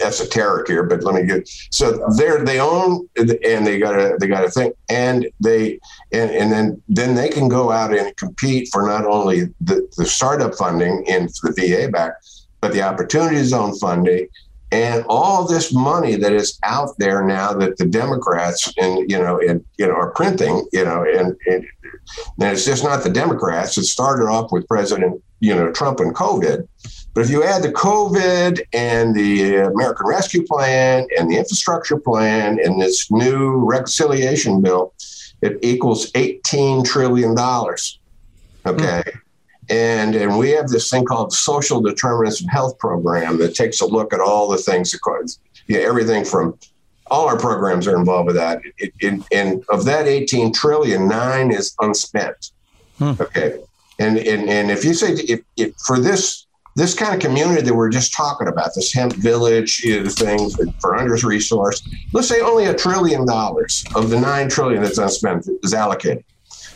[0.00, 4.26] esoteric here, but let me get so they're they own and they got to they
[4.26, 5.78] got to think and they
[6.12, 10.06] and, and then then they can go out and compete for not only the, the
[10.06, 12.14] startup funding in the VA back,
[12.62, 14.28] but the opportunity zone funding
[14.72, 19.38] and all this money that is out there now that the Democrats and you know
[19.38, 21.66] and you know are printing, you know, and, and,
[22.40, 23.76] and it's just not the Democrats.
[23.76, 26.66] It started off with President you know Trump and COVID,
[27.12, 32.58] but if you add the COVID and the American Rescue Plan and the infrastructure plan
[32.64, 34.94] and this new reconciliation bill,
[35.42, 37.98] it equals eighteen trillion dollars.
[38.64, 39.02] Okay.
[39.04, 39.20] Mm.
[39.72, 43.86] And, and we have this thing called social determinants of health program that takes a
[43.86, 46.58] look at all the things, that yeah, everything from
[47.06, 48.60] all our programs are involved with that.
[48.76, 52.52] It, it, and of that 18 trillion, nine is unspent.
[52.98, 53.12] Hmm.
[53.18, 53.60] Okay.
[53.98, 57.74] And, and, and if you say, if, if for this, this kind of community that
[57.74, 61.82] we're just talking about, this hemp village you know, things for under resource,
[62.12, 66.24] let's say only a trillion dollars of the nine trillion that's unspent is allocated.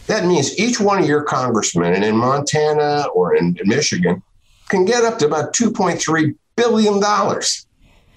[0.06, 4.22] That means each one of your congressmen, and in Montana or in, Michigan,
[4.68, 6.94] can get up to about $2.3 billion,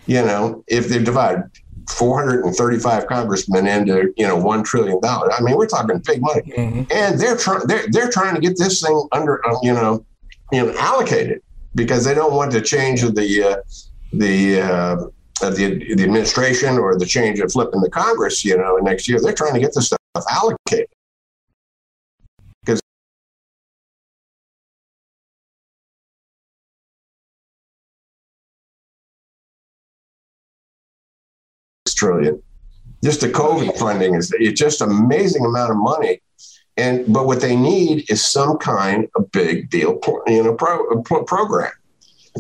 [0.06, 1.44] you know, if they divide
[1.90, 5.00] 435 congressmen into, you know, $1 trillion.
[5.04, 6.54] I mean, we're talking big money.
[6.56, 6.84] Mm-hmm.
[6.92, 10.06] And they're trying, they're, they're trying to get this thing under, uh, you know,
[10.52, 11.42] you know, allocated
[11.76, 13.58] because they don't want to change the, uh,
[14.14, 14.96] the, uh,
[15.42, 19.20] the, the administration or the change of flipping the Congress, you know, next year.
[19.20, 20.00] They're trying to get this stuff
[20.30, 20.90] allocated.
[32.00, 32.42] Trillion.
[33.04, 36.22] Just the COVID funding is it's just amazing amount of money.
[36.78, 41.24] And but what they need is some kind of big deal, you know, pro, pro,
[41.26, 41.72] program.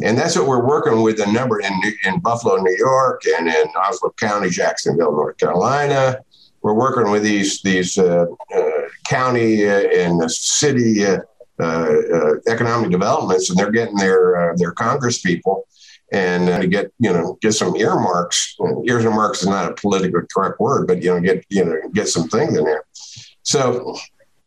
[0.01, 1.73] And that's what we're working with a number in
[2.05, 6.19] in Buffalo, New York, and in Onslow County, Jacksonville, North Carolina.
[6.61, 8.61] We're working with these these uh, uh,
[9.05, 11.19] county uh, and city uh,
[11.59, 15.67] uh, economic developments, and they're getting their their Congress people
[16.11, 18.55] and uh, to get you know get some earmarks.
[18.85, 22.27] Earmarks is not a politically correct word, but you know get you know get some
[22.27, 22.83] things in there.
[23.43, 23.97] So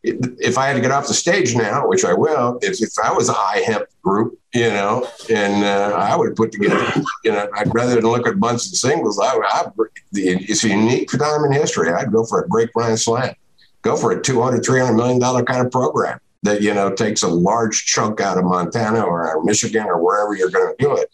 [0.05, 3.13] if I had to get off the stage now, which I will, if, if I
[3.13, 6.85] was iHemp group, you know, and uh, I would put together,
[7.25, 9.67] you know, I'd rather than look at bunch of singles, I, I,
[10.13, 11.93] it's a unique time in history.
[11.93, 13.35] I'd go for a great grand slam,
[13.83, 17.29] go for a 200, 300 million dollar kind of program that, you know, takes a
[17.29, 21.09] large chunk out of Montana or Michigan or wherever you're going to do it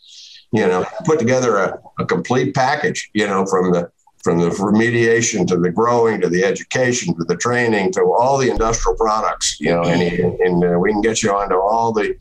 [0.53, 3.91] you know, put together a, a complete package, you know, from the
[4.23, 8.51] from the remediation to the growing to the education to the training to all the
[8.51, 10.03] industrial products, you know, and,
[10.41, 12.15] and uh, we can get you onto all the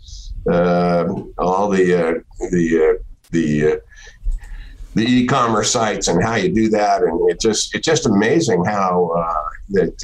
[0.50, 2.14] uh, all the uh,
[2.52, 3.76] the uh, the uh,
[4.96, 9.12] the e-commerce sites and how you do that, and it just it's just amazing how
[9.18, 9.98] uh, that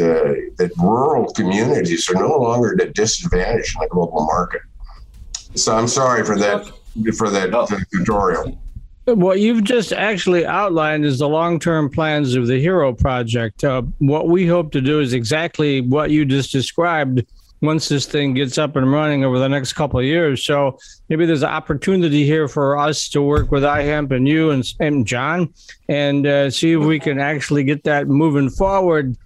[0.57, 4.61] that rural communities are no longer at a disadvantage in the global market.
[5.55, 6.71] So I'm sorry for that
[7.15, 7.67] for that oh.
[7.91, 8.59] tutorial.
[9.05, 13.63] What you've just actually outlined is the long term plans of the Hero Project.
[13.63, 17.25] Uh, what we hope to do is exactly what you just described
[17.63, 20.45] once this thing gets up and running over the next couple of years.
[20.45, 20.77] So
[21.09, 25.07] maybe there's an opportunity here for us to work with iHemp and you and, and
[25.07, 25.53] John
[25.87, 29.17] and uh, see if we can actually get that moving forward.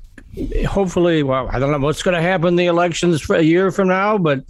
[0.67, 4.17] Hopefully, well, I don't know what's going to happen the elections a year from now,
[4.17, 4.43] but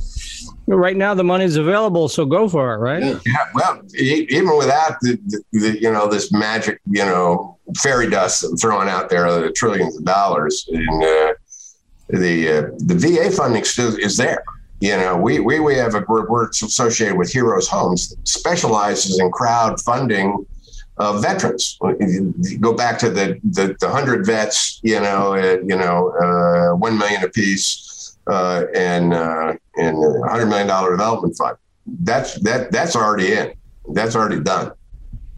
[0.67, 3.03] right now the money's available, so go for it, right?
[3.03, 8.45] Yeah, well, even without the, the, the, you know this magic, you know, fairy dust
[8.59, 11.33] throwing out there, the trillions of dollars, and uh,
[12.09, 14.43] the uh, the VA funding still is there.
[14.79, 19.31] You know, we, we we have a group we're associated with Heroes Homes specializes in
[19.31, 19.79] crowd
[20.97, 21.77] funding of veterans.
[22.59, 26.97] Go back to the the, the hundred vets, you know, uh, you know, uh, one
[26.97, 31.57] million apiece uh, and uh, and a hundred million dollar development fund.
[31.85, 33.53] That's that that's already in.
[33.93, 34.71] That's already done.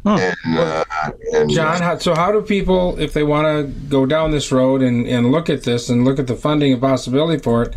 [0.06, 0.34] Huh.
[0.46, 0.86] And, uh,
[1.34, 4.82] and, John, how, so how do people, if they want to go down this road
[4.82, 7.76] and, and look at this and look at the funding and possibility for it,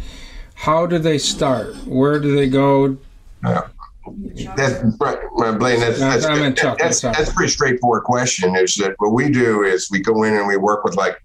[0.55, 1.74] how do they start?
[1.85, 2.97] Where do they go?
[3.45, 3.66] Yeah.
[4.57, 5.81] That's right, Blaine.
[5.81, 8.55] That's that's, that's, that's, that's, pretty straightforward question.
[8.57, 11.19] Is that what we do is we go in and we work with like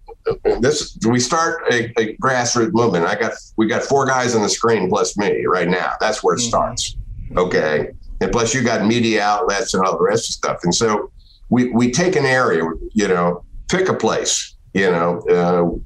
[0.59, 3.05] this we start a, a, grassroots movement.
[3.05, 5.93] I got we got four guys on the screen plus me right now.
[5.99, 6.49] That's where it mm-hmm.
[6.49, 6.97] starts.
[7.35, 10.59] Okay, and plus you got media outlets and all the rest of stuff.
[10.63, 11.11] And so
[11.49, 12.63] we we take an area,
[12.93, 15.19] you know, pick a place, you know.
[15.29, 15.79] Uh,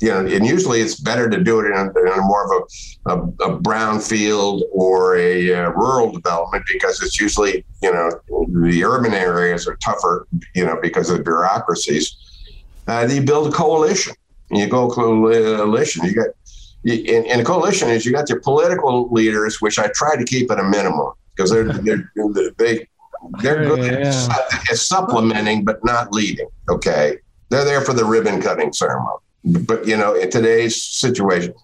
[0.00, 2.68] you know, and usually it's better to do it in a, in a more of
[3.06, 8.10] a, a, a brown field or a uh, rural development because it's usually, you know,
[8.62, 12.16] the urban areas are tougher, you know, because of the bureaucracies.
[12.88, 14.14] Uh, you build a coalition.
[14.50, 16.06] You go coalition.
[16.06, 16.28] You got,
[16.82, 20.50] in, in a coalition is you got your political leaders, which I try to keep
[20.50, 22.10] at a minimum because they're, they're
[22.56, 22.88] they
[23.42, 24.28] they're good yeah.
[24.70, 26.48] at supplementing but not leading.
[26.70, 27.18] Okay,
[27.50, 31.54] they're there for the ribbon cutting ceremony but you know, in today's situation.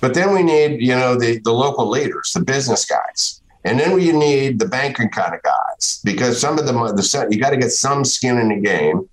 [0.00, 3.42] But then we need, you know, the, the local leaders, the business guys.
[3.64, 7.30] And then we need the banking kind of guys because some of them, the set,
[7.30, 9.08] you got to get some skin in the game.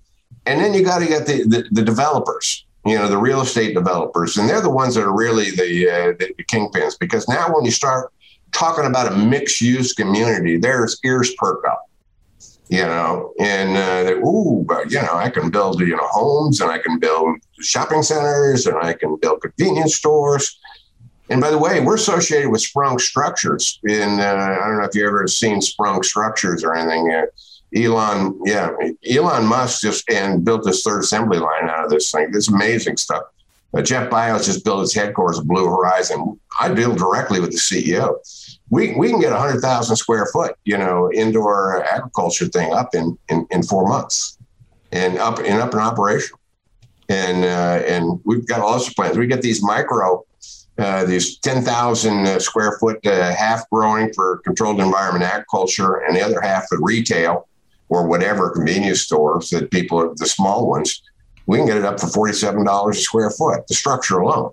[0.46, 3.74] And then you got to get the, the, the, developers, you know, the real estate
[3.74, 4.38] developers.
[4.38, 7.70] And they're the ones that are really the, uh, the kingpins because now when you
[7.70, 8.10] start
[8.52, 11.87] talking about a mixed use community, there's ears perk up
[12.68, 16.70] you know, and uh, ooh, but you know, I can build you know homes and
[16.70, 20.58] I can build shopping centers and I can build convenience stores.
[21.30, 23.80] And by the way, we're associated with Sprung Structures.
[23.88, 27.12] And uh, I don't know if you ever seen Sprung Structures or anything.
[27.12, 27.26] Uh,
[27.74, 28.70] Elon, yeah,
[29.10, 32.30] Elon Musk just and built this third assembly line out of this thing.
[32.30, 33.24] This amazing stuff.
[33.74, 36.38] Uh, Jeff Bezos just built his headquarters at Blue Horizon.
[36.58, 38.16] I deal directly with the CEO
[38.70, 43.18] we, we can get a 100,000 square foot, you know, indoor agriculture thing up in,
[43.28, 44.38] in, in four months
[44.92, 46.40] and up and up and operational.
[47.08, 49.16] And, uh, and we've got all sorts of plans.
[49.16, 50.24] We get these micro,
[50.78, 56.20] uh, these 10,000 uh, square foot uh, half growing for controlled environment agriculture and the
[56.20, 57.48] other half for retail
[57.88, 61.02] or whatever convenience stores that people the small ones.
[61.48, 64.52] We can get it up for $47 a square foot, the structure alone.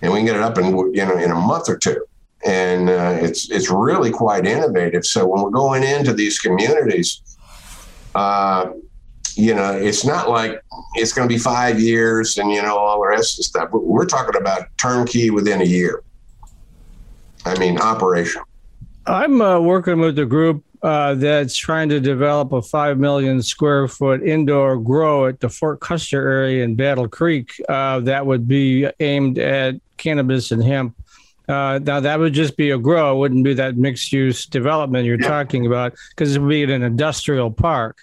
[0.00, 2.06] And we can get it up in, you know, in a month or two
[2.44, 5.06] and uh, it's it's really quite innovative.
[5.06, 7.20] So when we're going into these communities,
[8.14, 8.72] uh,
[9.34, 10.60] you know, it's not like
[10.94, 13.68] it's going to be five years and you know all the rest of stuff.
[13.72, 16.02] We're talking about turnkey within a year.
[17.44, 18.42] I mean, operation.
[19.06, 23.88] I'm uh, working with a group uh, that's trying to develop a five million square
[23.88, 27.52] foot indoor grow at the Fort Custer area in Battle Creek.
[27.68, 30.96] Uh, that would be aimed at cannabis and hemp
[31.48, 35.04] uh, now that would just be a grow, it wouldn't be that mixed use development
[35.04, 35.28] you're yeah.
[35.28, 37.98] talking about because it would be in an industrial park.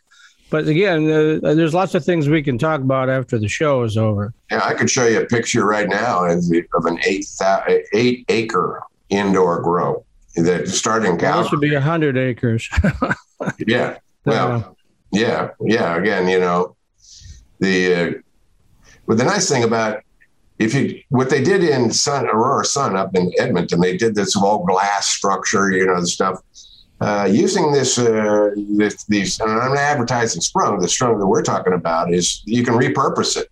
[0.50, 3.98] But again, uh, there's lots of things we can talk about after the show is
[3.98, 4.34] over.
[4.52, 7.26] Yeah, I could show you a picture right now of an eight
[7.94, 10.06] eight acre indoor grow
[10.36, 12.70] that starting well, This would be hundred acres.
[13.68, 13.98] yeah.
[14.26, 14.78] Well,
[15.12, 15.96] yeah, yeah.
[15.96, 16.76] Again, you know,
[17.60, 18.12] the uh,
[19.08, 20.04] but the nice thing about
[20.60, 24.36] if you what they did in Sun Aurora Sun up in Edmonton, they did this
[24.36, 26.42] all glass structure, you know, the stuff.
[27.02, 30.80] Uh, using this, uh, this, these, and I'm advertising Sprung.
[30.80, 33.48] The Sprung that we're talking about is you can repurpose it.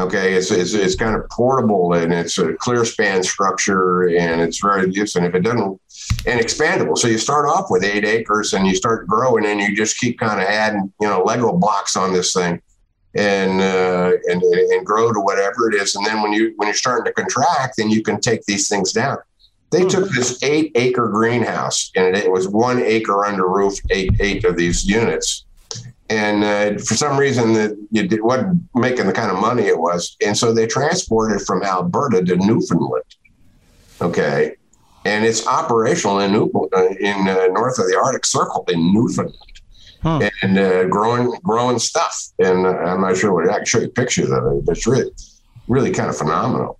[0.00, 4.60] Okay, it's, it's, it's kind of portable and it's a clear span structure and it's
[4.60, 5.24] very useful.
[5.24, 5.80] And if it doesn't,
[6.24, 6.96] and expandable.
[6.96, 10.20] So you start off with eight acres and you start growing and you just keep
[10.20, 12.62] kind of adding, you know, Lego blocks on this thing
[13.14, 15.96] and, uh, and and grow to whatever it is.
[15.96, 18.92] And then when you when you're starting to contract, then you can take these things
[18.92, 19.18] down.
[19.70, 19.88] They hmm.
[19.88, 24.56] took this eight acre greenhouse and it was one acre under roof, eight eight of
[24.56, 25.44] these units.
[26.10, 29.78] And uh, for some reason, that you did, wasn't making the kind of money it
[29.78, 33.04] was, and so they transported it from Alberta to Newfoundland.
[34.00, 34.56] Okay,
[35.04, 39.48] and it's operational in Newfoundland, uh, in uh, north of the Arctic Circle in Newfoundland
[40.02, 40.30] huh.
[40.42, 42.16] and uh, growing growing stuff.
[42.38, 44.86] And uh, I'm not sure what I can show you pictures of it, but it's
[44.86, 45.10] really
[45.68, 46.78] really kind of phenomenal.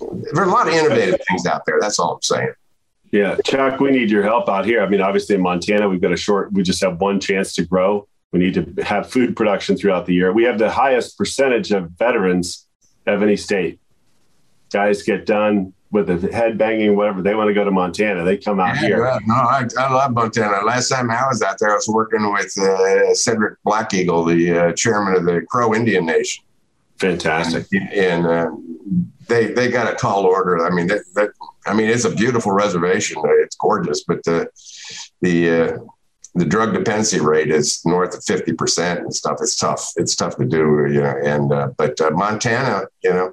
[0.00, 1.78] There are a lot of innovative things out there.
[1.80, 2.52] That's all I'm saying.
[3.10, 4.82] Yeah, Chuck, we need your help out here.
[4.82, 6.52] I mean, obviously in Montana, we've got a short.
[6.52, 8.06] We just have one chance to grow.
[8.32, 10.32] We need to have food production throughout the year.
[10.32, 12.66] We have the highest percentage of veterans
[13.06, 13.80] of any state.
[14.70, 17.22] Guys get done with the head banging, whatever.
[17.22, 18.24] They want to go to Montana.
[18.24, 19.02] They come out yeah, here.
[19.02, 20.64] Well, no, I, I, love Montana.
[20.64, 24.58] Last time I was out there, I was working with uh, Cedric Black Eagle, the
[24.58, 26.44] uh, chairman of the Crow Indian Nation.
[26.98, 27.66] Fantastic.
[27.72, 28.50] And, and uh,
[29.28, 30.66] they they got a tall order.
[30.66, 31.30] I mean, that, that
[31.66, 33.22] I mean, it's a beautiful reservation.
[33.24, 34.48] It's gorgeous, but the
[35.20, 35.78] the uh,
[36.34, 39.38] the drug dependency rate is north of fifty percent and stuff.
[39.40, 39.92] It's tough.
[39.96, 41.14] It's tough to do, you know.
[41.24, 43.32] And uh, but uh, Montana, you know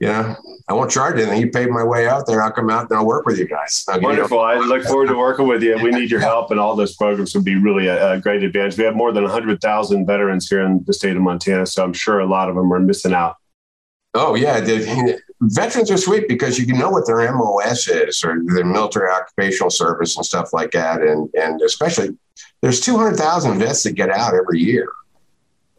[0.00, 0.34] you know,
[0.66, 1.40] I won't charge anything.
[1.40, 2.42] You pay my way out there.
[2.42, 3.84] I'll come out and I'll work with you guys.
[3.86, 4.40] Wonderful.
[4.40, 5.76] I look forward to working with you.
[5.82, 8.78] We need your help, and all those programs would be really a, a great advantage.
[8.78, 12.20] We have more than 100,000 veterans here in the state of Montana, so I'm sure
[12.20, 13.36] a lot of them are missing out.
[14.14, 18.42] Oh yeah, the, veterans are sweet because you can know what their MOS is or
[18.46, 22.16] their military occupational service and stuff like that, and and especially
[22.60, 24.88] there's 200,000 vets that get out every year,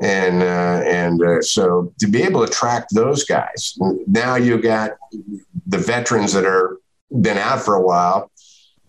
[0.01, 3.77] and uh, and uh, so to be able to track those guys,
[4.07, 4.91] now you got
[5.67, 6.77] the veterans that are
[7.19, 8.31] been out for a while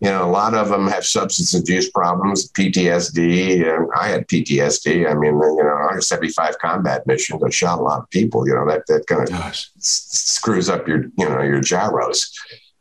[0.03, 3.63] you know, a lot of them have substance abuse problems, PTSD.
[3.73, 5.09] And I had PTSD.
[5.09, 7.41] I mean, you know, 175 combat missions.
[7.41, 8.45] I shot a lot of people.
[8.49, 12.37] You know, that that kind of s- screws up your, you know, your gyros.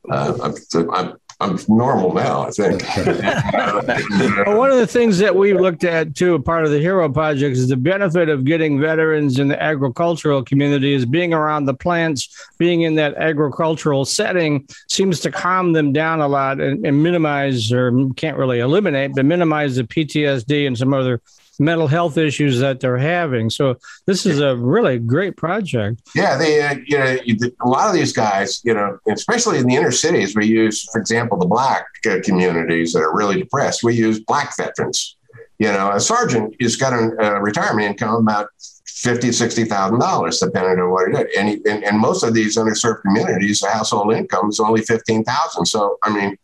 [0.10, 2.84] Uh, I'm, I'm, I'm normal now, I think.
[4.46, 7.58] well, one of the things that we looked at too, part of the Hero Project,
[7.58, 12.50] is the benefit of getting veterans in the agricultural community is being around the plants,
[12.60, 17.72] being in that agricultural setting seems to calm them down a lot and, and minimize,
[17.72, 21.22] or can't really eliminate, but minimize the PTSD and some other
[21.62, 23.50] mental health issues that they're having.
[23.50, 26.02] So this is a really great project.
[26.16, 27.18] Yeah, they uh, you know
[27.62, 31.00] a lot of these guys, you know, especially in the inner cities, we use, for
[31.00, 33.84] example, the black uh, communities that are really depressed.
[33.84, 35.16] We use black veterans.
[35.60, 38.48] You know, a sergeant has got a uh, retirement income about
[38.88, 41.28] fifty, sixty thousand dollars, depending on what he did.
[41.38, 45.68] And, and and most of these underserved communities, the household income is only fifteen thousand.
[45.68, 46.38] So I mean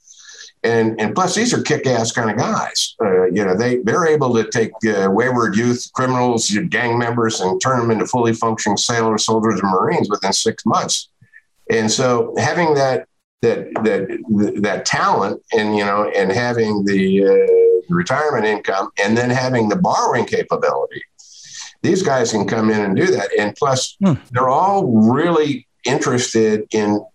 [0.63, 2.95] and and plus these are kick-ass kind of guys.
[3.01, 7.61] Uh, you know, they they're able to take uh, wayward youth, criminals, gang members, and
[7.61, 11.09] turn them into fully functioning sailors, soldiers, and Marines within six months.
[11.69, 13.07] And so having that
[13.41, 19.29] that that that talent, and you know, and having the uh, retirement income, and then
[19.29, 21.03] having the borrowing capability,
[21.81, 23.29] these guys can come in and do that.
[23.37, 24.13] And plus, hmm.
[24.31, 27.05] they're all really interested in,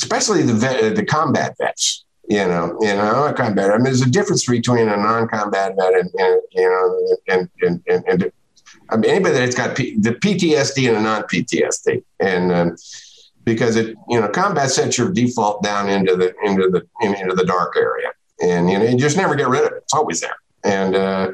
[0.00, 3.70] especially the vet, the combat vets you know, you know, a combat.
[3.70, 7.82] I mean, there's a difference between a non-combat vet and, and you know, and and
[7.86, 8.32] and, and
[8.90, 12.76] I mean, anybody that's got P, the PTSD and a non-PTSD, and um,
[13.44, 17.44] because it, you know, combat sets your default down into the into the into the
[17.44, 18.10] dark area,
[18.42, 19.82] and you know, you just never get rid of it.
[19.82, 21.32] It's always there, and uh,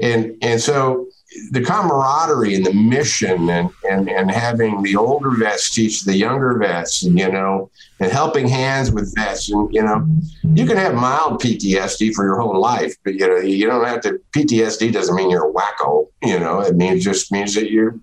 [0.00, 1.08] and and so
[1.50, 6.56] the camaraderie and the mission and, and, and having the older vets teach the younger
[6.58, 7.70] vets, you know,
[8.00, 9.50] and helping hands with vets.
[9.50, 10.06] And, you know,
[10.54, 14.00] you can have mild PTSD for your whole life, but, you know, you don't have
[14.02, 17.98] to, PTSD doesn't mean you're a wacko, you know, it means just means that you're,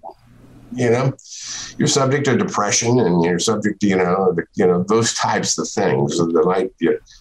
[0.74, 1.14] you know,
[1.78, 5.58] you're subject to depression and you're subject to, you know, the, you know, those types
[5.58, 6.72] of things that might,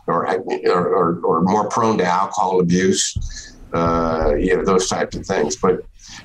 [0.06, 3.50] or, or, or, or more prone to alcohol abuse.
[3.72, 5.56] Uh, you know those types of things.
[5.56, 5.84] But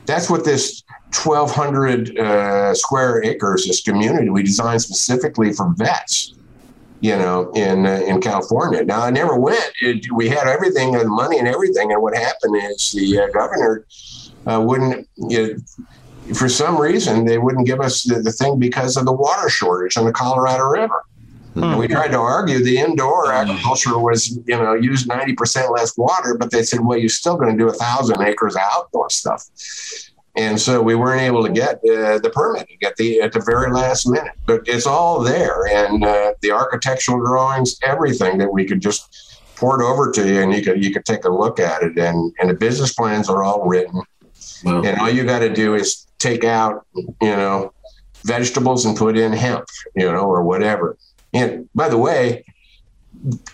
[0.10, 0.84] that's what this
[1.14, 6.34] 1,200 uh, square acres, this community we designed specifically for vets.
[7.02, 8.84] You know, in uh, in California.
[8.84, 9.72] Now I never went.
[9.80, 13.86] It, we had everything and money and everything, and what happened is the uh, governor
[14.46, 15.08] uh, wouldn't.
[15.16, 19.14] You know, for some reason, they wouldn't give us the, the thing because of the
[19.14, 21.06] water shortage on the Colorado River.
[21.60, 21.78] Hmm.
[21.78, 23.32] we tried to argue the indoor hmm.
[23.32, 27.52] agriculture was, you know, used 90% less water, but they said, well, you're still going
[27.52, 29.46] to do a thousand acres of outdoor stuff.
[30.36, 33.72] And so we weren't able to get uh, the permit at the at the very
[33.72, 38.80] last minute, but it's all there, and uh, the architectural drawings, everything that we could
[38.80, 41.82] just pour it over to you, and you could you could take a look at
[41.82, 44.02] it, and and the business plans are all written,
[44.64, 44.82] wow.
[44.84, 47.74] and all you got to do is take out, you know,
[48.24, 50.98] vegetables and put in hemp, you know, or whatever,
[51.34, 52.44] and by the way,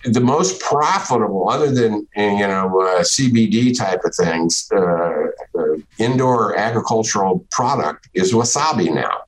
[0.03, 4.77] the most profitable, other than you know uh, CBD type of things, uh,
[5.57, 9.21] uh, indoor agricultural product is wasabi now.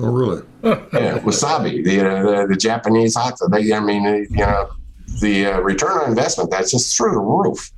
[0.00, 0.42] Oh, really?
[0.64, 3.34] yeah, wasabi, the, uh, the, the Japanese hot.
[3.50, 4.70] They, I mean, you know,
[5.20, 7.70] the uh, return on investment that's just through the roof.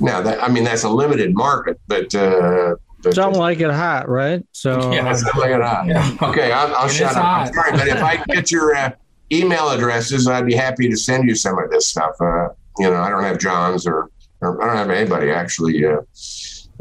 [0.00, 4.44] Now, that I mean, that's a limited market, but uh, don't like it hot, right?
[4.52, 5.86] So yeah, don't like it hot.
[5.86, 6.16] Yeah.
[6.22, 7.24] Okay, I'll, I'll shut up.
[7.24, 8.90] I'm sorry, but if I get your uh,
[9.32, 12.14] email addresses, I'd be happy to send you some of this stuff.
[12.20, 12.48] Uh,
[12.78, 14.10] you know, I don't have John's or,
[14.40, 15.84] or I don't have anybody actually.
[15.84, 16.00] Uh,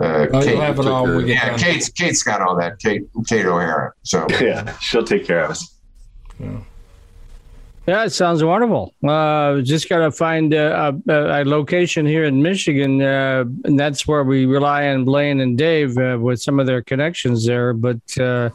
[0.01, 2.79] uh, oh, Kate, have it all yeah, Kate's Kate's got all that.
[2.79, 3.93] Kate Kate O'Hara.
[4.03, 5.75] So yeah, she'll take care of us.
[6.39, 6.59] Yeah.
[7.85, 8.93] Yeah, it sounds wonderful.
[9.05, 14.07] Uh, just got to find a, a, a, location here in Michigan, uh, and that's
[14.07, 17.73] where we rely on Blaine and Dave uh, with some of their connections there.
[17.73, 18.51] But uh,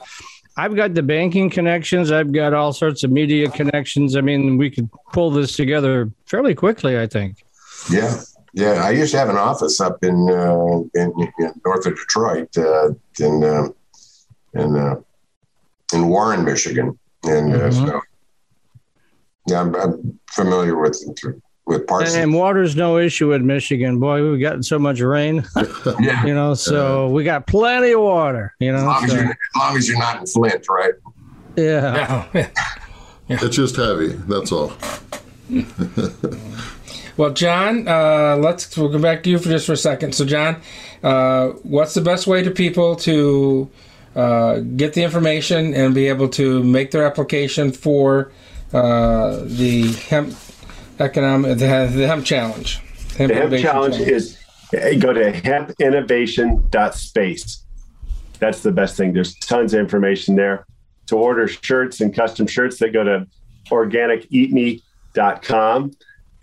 [0.59, 2.11] I've got the banking connections.
[2.11, 4.17] I've got all sorts of media connections.
[4.17, 7.45] I mean, we could pull this together fairly quickly, I think.
[7.89, 8.21] Yeah.
[8.53, 8.85] Yeah.
[8.85, 12.91] I used to have an office up in, uh, in, in, north of Detroit, uh,
[13.21, 13.69] in, uh,
[14.55, 14.97] in, uh,
[15.95, 16.99] in Warren, Michigan.
[17.23, 18.01] and uh, so
[19.47, 21.01] yeah, I'm, I'm familiar with
[21.69, 22.14] with parts.
[22.14, 24.01] And water's no issue in Michigan.
[24.01, 25.45] Boy, we've gotten so much rain.
[26.01, 28.55] yeah, You know, so we got plenty of water.
[28.59, 30.95] You as know, long as, you're, as long as you're not in Flint, right?
[31.57, 32.27] yeah.
[33.29, 34.09] It's just heavy.
[34.09, 34.73] That's all.
[37.19, 40.14] Well, John, uh, let's we'll go back to you for just for a second.
[40.14, 40.62] So, John,
[41.03, 43.69] uh, what's the best way to people to
[44.14, 48.31] uh, get the information and be able to make their application for
[48.73, 50.33] uh, the hemp
[51.01, 52.80] economic the, the hemp challenge?
[53.16, 54.38] Hemp The hemp Innovation challenge is
[54.72, 57.64] eh, go to hempinnovation.space.
[58.38, 59.12] That's the best thing.
[59.12, 60.64] There's tons of information there.
[61.07, 63.26] To order shirts and custom shirts, they go to
[63.70, 65.90] organiceatme.com.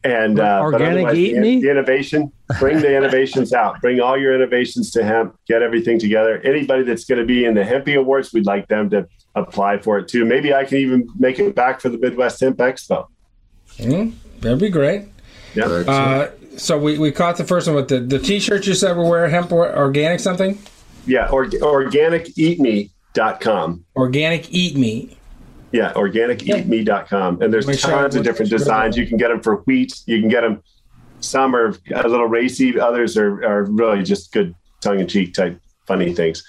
[0.03, 1.61] And uh, Organic otherwise, Eat the, Me?
[1.61, 3.81] the innovation, bring the innovations out.
[3.81, 5.35] Bring all your innovations to hemp.
[5.47, 6.39] Get everything together.
[6.43, 9.97] Anybody that's going to be in the Hempy Awards, we'd like them to apply for
[9.97, 10.23] it too.
[10.23, 13.07] Maybe I can even make it back for the Midwest Hemp Expo.
[13.77, 14.11] Hmm,
[14.45, 15.03] that'd be great.
[15.53, 15.65] Yeah.
[15.65, 19.07] Uh, so we, we caught the first one with the, the t-shirts you said were
[19.09, 20.57] wear hemp or, organic something
[21.05, 21.27] Yeah.
[21.29, 23.85] Or, organiceatme.com.
[23.95, 25.17] organic eat meat.
[25.71, 27.41] Yeah, organiceatme.com.
[27.41, 28.95] And there's Make sure tons of look- different designs.
[28.97, 30.01] You can get them for wheat.
[30.05, 30.61] You can get them.
[31.19, 32.79] Some are a little racy.
[32.79, 36.43] Others are, are really just good tongue in cheek type funny things.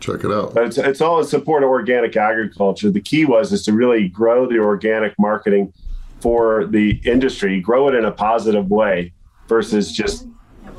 [0.00, 0.54] Check it out.
[0.54, 2.90] But it's, it's all in support of organic agriculture.
[2.90, 5.72] The key was is to really grow the organic marketing
[6.26, 9.12] for the industry, grow it in a positive way
[9.46, 10.26] versus just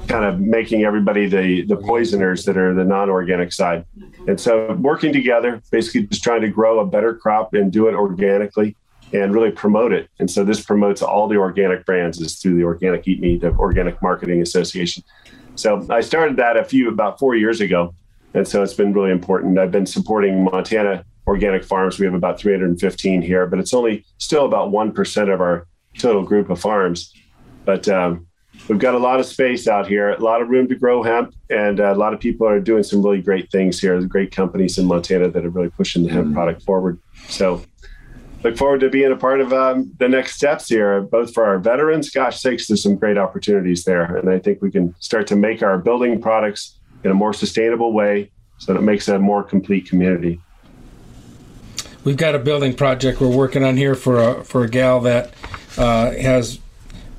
[0.09, 3.85] kind of making everybody the the poisoners that are the non-organic side.
[4.27, 7.93] And so working together, basically just trying to grow a better crop and do it
[7.93, 8.75] organically
[9.13, 10.09] and really promote it.
[10.19, 13.51] And so this promotes all the organic brands is through the Organic Eat Meat, the
[13.51, 15.01] Organic Marketing Association.
[15.55, 17.95] So I started that a few about four years ago.
[18.33, 19.57] And so it's been really important.
[19.57, 21.99] I've been supporting Montana organic farms.
[21.99, 25.67] We have about 315 here, but it's only still about 1% of our
[25.97, 27.13] total group of farms.
[27.65, 28.27] But um,
[28.69, 31.35] we've got a lot of space out here, a lot of room to grow hemp,
[31.49, 33.91] and uh, a lot of people are doing some really great things here.
[33.91, 36.99] There's great companies in Montana that are really pushing the hemp product forward.
[37.27, 37.61] So
[38.43, 41.59] look forward to being a part of um, the next steps here, both for our
[41.59, 42.09] veterans.
[42.09, 44.15] Gosh sakes, there's some great opportunities there.
[44.15, 47.91] And I think we can start to make our building products in a more sustainable
[47.91, 50.41] way so that it makes a more complete community.
[52.07, 55.33] We've got a building project we're working on here for a for a gal that
[55.77, 56.57] uh, has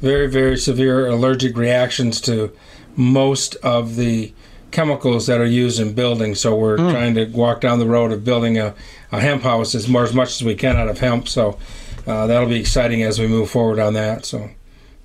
[0.01, 2.57] very very severe allergic reactions to
[2.97, 4.33] most of the
[4.71, 6.35] chemicals that are used in building.
[6.35, 8.75] So we're trying to walk down the road of building a,
[9.13, 11.29] a hemp house as more as much as we can out of hemp.
[11.29, 11.59] So
[12.07, 14.25] uh, that'll be exciting as we move forward on that.
[14.25, 14.49] So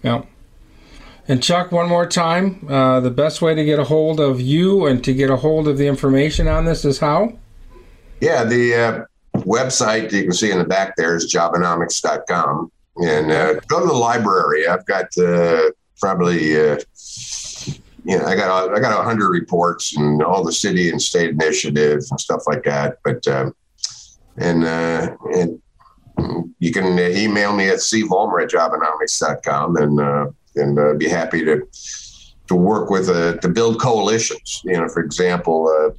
[0.02, 0.24] yeah.
[1.28, 4.86] And Chuck, one more time, uh, the best way to get a hold of you
[4.86, 7.38] and to get a hold of the information on this is how?
[8.22, 9.06] Yeah, the uh,
[9.44, 12.72] website you can see in the back there is jobonomics.com.
[12.98, 14.68] And uh, go to the library.
[14.68, 16.78] I've got uh, probably, uh,
[18.06, 22.12] you know, I got I got hundred reports and all the city and state initiatives
[22.12, 22.98] and stuff like that.
[23.04, 23.56] But um,
[24.38, 25.62] and uh, and
[26.60, 30.26] you can uh, email me at cvollmer at jobonomics.com and uh,
[30.56, 31.68] and uh, be happy to
[32.48, 34.62] to work with uh, to build coalitions.
[34.66, 35.96] You know, for example.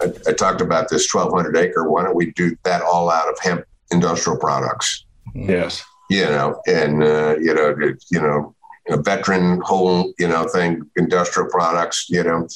[0.00, 1.88] I, I talked about this 1,200 acre.
[1.88, 5.04] Why don't we do that all out of hemp industrial products?
[5.34, 5.84] Yes.
[6.10, 7.74] You know, and uh, you know,
[8.10, 8.54] you know,
[8.88, 12.06] a veteran whole, you know, thing, industrial products.
[12.08, 12.48] You know,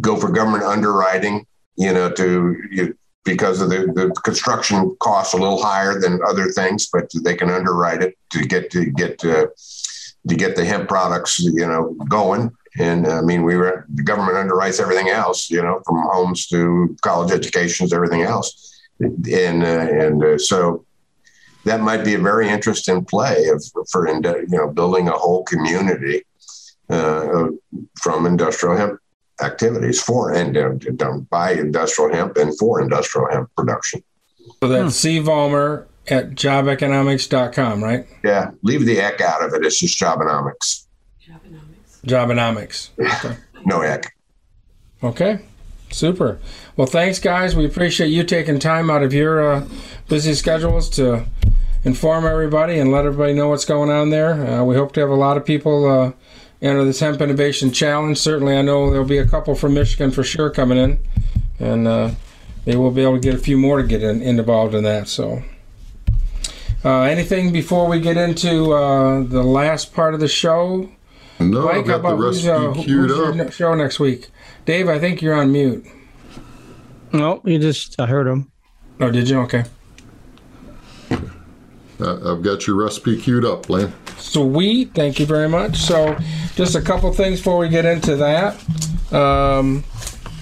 [0.00, 1.46] go for government underwriting.
[1.76, 6.48] You know, to you, because of the, the construction costs a little higher than other
[6.48, 9.46] things, but they can underwrite it to get to get uh,
[10.28, 12.50] to get the hemp products, you know, going.
[12.78, 16.96] And I mean, we were the government underwrites everything else, you know, from homes to
[17.02, 20.84] college educations, everything else, and uh, and uh, so
[21.64, 26.22] that might be a very interesting play of, for you know building a whole community
[26.90, 27.48] uh,
[28.00, 29.00] from industrial hemp
[29.40, 34.02] activities for and uh, by industrial hemp and for industrial hemp production.
[34.60, 35.20] So that's C.
[35.20, 38.06] Vollmer at jobeconomics.com, right?
[38.24, 39.64] Yeah, leave the eck out of it.
[39.64, 40.86] It's just jobonomics,
[42.08, 42.90] Jobonomics.
[42.98, 43.36] Okay.
[43.64, 44.14] no eck.
[45.02, 45.40] Okay.
[45.90, 46.38] Super.
[46.76, 47.56] Well, thanks, guys.
[47.56, 49.68] We appreciate you taking time out of your uh,
[50.08, 51.24] busy schedules to
[51.84, 54.32] inform everybody and let everybody know what's going on there.
[54.32, 56.12] Uh, we hope to have a lot of people uh,
[56.60, 58.18] enter this Hemp Innovation Challenge.
[58.18, 60.98] Certainly, I know there'll be a couple from Michigan for sure coming in,
[61.58, 62.10] and uh,
[62.64, 65.08] they will be able to get a few more to get in, involved in that.
[65.08, 65.42] So,
[66.84, 70.90] uh, anything before we get into uh, the last part of the show?
[71.40, 73.34] No, Mike, I've how got the about who's, recipe uh, queued who's up.
[73.34, 74.28] ne- show next week?
[74.64, 75.86] Dave, I think you're on mute.
[77.12, 78.50] No, you just I heard him.
[79.00, 79.40] Oh, did you?
[79.42, 79.64] Okay.
[82.00, 83.92] Uh, I've got your recipe queued up, Blaine.
[84.18, 85.78] Sweet, thank you very much.
[85.78, 86.16] So,
[86.54, 89.12] just a couple things before we get into that.
[89.12, 89.84] Um,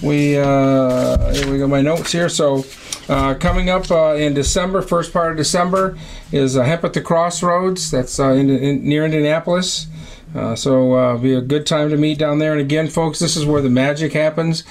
[0.01, 1.67] we uh, here we go.
[1.67, 2.29] My notes here.
[2.29, 2.65] So,
[3.09, 5.97] uh, coming up uh, in December, first part of December,
[6.31, 7.89] is uh, Hemp at the Crossroads.
[7.89, 9.87] That's uh, in, in, near Indianapolis.
[10.35, 12.51] Uh, so uh, be a good time to meet down there.
[12.51, 14.63] And again, folks, this is where the magic happens.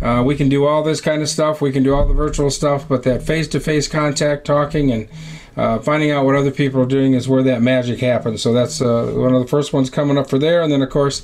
[0.00, 1.60] Uh, we can do all this kind of stuff.
[1.60, 5.08] We can do all the virtual stuff, but that face-to-face contact, talking, and
[5.56, 8.42] uh, finding out what other people are doing is where that magic happens.
[8.42, 10.62] So that's uh, one of the first ones coming up for there.
[10.62, 11.20] And then, of course,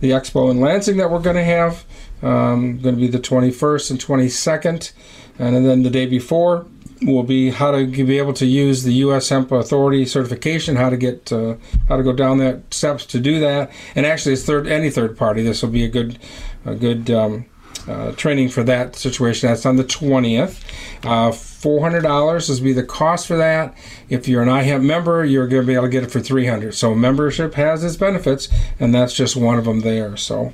[0.00, 1.84] the expo in Lansing that we're going to have,
[2.22, 4.92] um, going to be the 21st and 22nd.
[5.38, 6.66] And then the day before
[7.02, 9.28] will be how to be able to use the U.S.
[9.28, 11.56] Hemp Authority certification, how to get uh,
[11.88, 13.70] how to go down that steps to do that.
[13.94, 15.42] And actually, it's third any third party.
[15.42, 16.18] This will be a good
[16.64, 17.46] a good um,
[17.88, 19.48] uh, training for that situation.
[19.48, 20.62] That's on the 20th.
[21.02, 23.74] Uh, $400 is be the cost for that.
[24.08, 26.74] If you're an iHemp member, you're going to be able to get it for 300
[26.74, 28.48] So membership has its benefits,
[28.78, 30.16] and that's just one of them there.
[30.16, 30.52] So.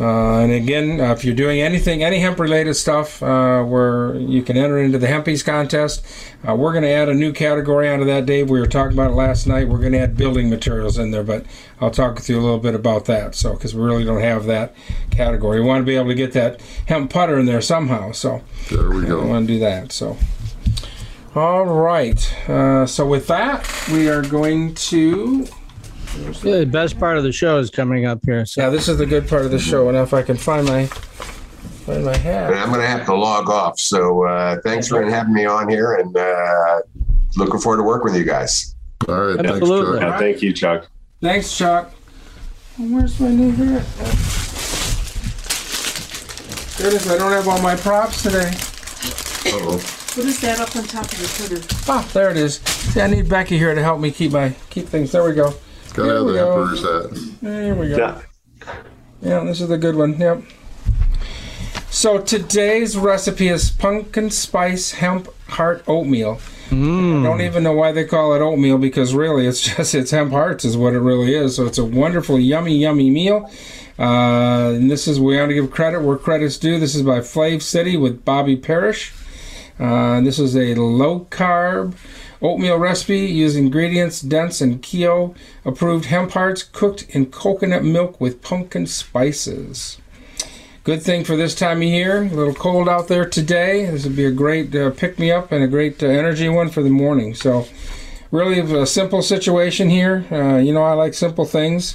[0.00, 4.42] Uh, and again, uh, if you're doing anything, any hemp related stuff uh, where you
[4.42, 6.06] can enter into the Hempies contest,
[6.48, 8.48] uh, we're going to add a new category onto that, Dave.
[8.48, 9.66] We were talking about it last night.
[9.66, 11.44] We're going to add building materials in there, but
[11.80, 13.34] I'll talk with you a little bit about that.
[13.34, 14.72] So, because we really don't have that
[15.10, 18.12] category, we want to be able to get that hemp putter in there somehow.
[18.12, 19.20] So, There we go.
[19.22, 19.90] we want to do that.
[19.90, 20.16] So,
[21.34, 22.48] all right.
[22.48, 25.46] Uh, so, with that, we are going to
[26.16, 28.44] Yeah, the best part of the show is coming up here.
[28.46, 29.88] So Yeah, this is the good part of the show.
[29.88, 32.52] And if I can find my find my And hat.
[32.54, 33.78] I'm going to have to log off.
[33.78, 36.80] So uh, thanks for having me on here and uh,
[37.36, 38.74] looking forward to working with you guys.
[39.08, 40.00] All right, thanks, Absolutely.
[40.00, 40.10] Chuck.
[40.10, 40.88] Yeah, thank you, Chuck.
[41.20, 41.92] Thanks, Chuck.
[42.80, 43.84] Oh, Where's my new hat?
[46.78, 47.10] There it is.
[47.10, 48.50] I don't have all my props today.
[49.52, 49.78] Uh-oh.
[50.14, 51.90] What is that up on top of the cutter?
[51.90, 52.56] Ah, there it is.
[52.56, 55.12] See, I need Becky here to help me keep my keep things.
[55.12, 55.54] There we go.
[55.98, 56.62] Gotta have we the go.
[56.62, 57.40] Emperor's hat.
[57.42, 57.96] There we go.
[57.96, 58.22] Yeah.
[59.20, 60.18] Yeah, this is the good one.
[60.18, 60.42] Yep.
[61.90, 66.40] So today's recipe is pumpkin spice hemp heart oatmeal.
[66.70, 70.32] I don't even know why they call it oatmeal because really it's just it's hemp
[70.32, 71.56] hearts is what it really is.
[71.56, 73.50] So it's a wonderful, yummy, yummy meal.
[73.98, 76.78] Uh, and this is we want to give credit where credit's due.
[76.78, 79.12] This is by Flav City with Bobby Parrish.
[79.78, 81.94] Uh, this is a low carb
[82.40, 85.34] oatmeal recipe using ingredients dense and keto
[85.64, 89.98] approved hemp hearts cooked in coconut milk with pumpkin spices.
[90.84, 92.22] Good thing for this time of year.
[92.22, 93.84] A little cold out there today.
[93.84, 96.70] This would be a great uh, pick me up and a great uh, energy one
[96.70, 97.34] for the morning.
[97.34, 97.66] So,
[98.30, 100.24] really a simple situation here.
[100.30, 101.94] Uh, you know, I like simple things.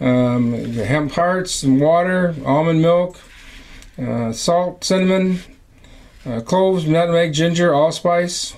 [0.00, 3.18] Um, hemp hearts, some water, almond milk,
[3.98, 5.40] uh, salt, cinnamon,
[6.26, 8.54] uh, cloves, nutmeg, ginger, allspice,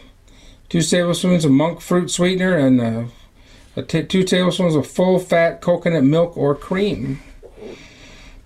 [0.68, 6.36] two tablespoons of monk fruit sweetener, and uh, two tablespoons of full fat coconut milk
[6.36, 7.20] or cream.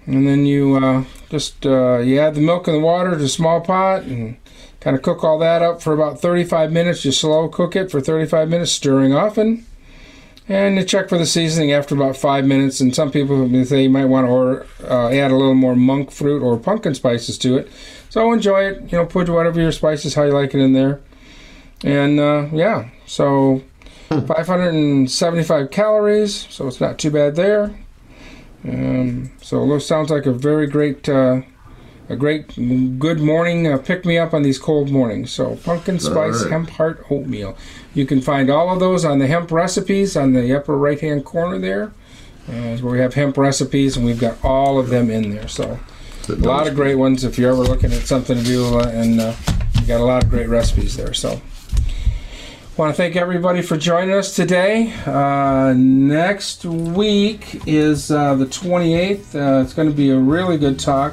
[0.07, 3.29] And then you uh, just uh, you add the milk and the water to a
[3.29, 4.37] small pot and
[4.81, 7.05] kind of cook all that up for about 35 minutes.
[7.05, 9.65] You slow cook it for 35 minutes, stirring often.
[10.49, 12.81] And you check for the seasoning after about five minutes.
[12.81, 16.11] And some people say you might want to order, uh, add a little more monk
[16.11, 17.71] fruit or pumpkin spices to it.
[18.11, 18.93] So enjoy it.
[18.93, 21.01] You know, put whatever your spices, how you like it in there.
[21.85, 23.63] And uh, yeah, so
[24.09, 27.75] 575 calories, so it's not too bad there.
[28.65, 31.43] Um, so it sounds like a very great, uh,
[32.09, 32.55] a great,
[32.99, 35.33] good morning uh, pick me up on these cold mornings.
[35.33, 36.53] So pumpkin spice right.
[36.53, 37.57] hemp heart oatmeal.
[37.95, 41.25] You can find all of those on the hemp recipes on the upper right hand
[41.25, 41.93] corner there.
[42.49, 45.47] Uh, where we have hemp recipes, and we've got all of them in there.
[45.47, 45.79] So
[46.29, 49.21] a lot of great ones if you're ever looking at something to do, uh, and
[49.21, 49.33] uh,
[49.81, 51.15] you got a lot of great recipes there.
[51.15, 51.41] So.
[52.75, 54.95] Want to thank everybody for joining us today.
[55.05, 59.35] Uh, next week is uh, the 28th.
[59.35, 61.13] Uh, it's going to be a really good talk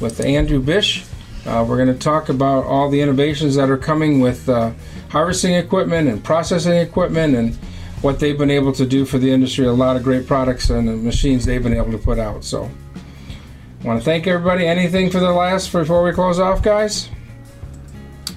[0.00, 1.04] with Andrew Bish.
[1.46, 4.72] Uh, we're going to talk about all the innovations that are coming with uh,
[5.08, 7.54] harvesting equipment and processing equipment and
[8.02, 9.64] what they've been able to do for the industry.
[9.66, 12.42] A lot of great products and the machines they've been able to put out.
[12.42, 12.68] So,
[13.84, 14.66] want to thank everybody.
[14.66, 17.10] Anything for the last before we close off, guys?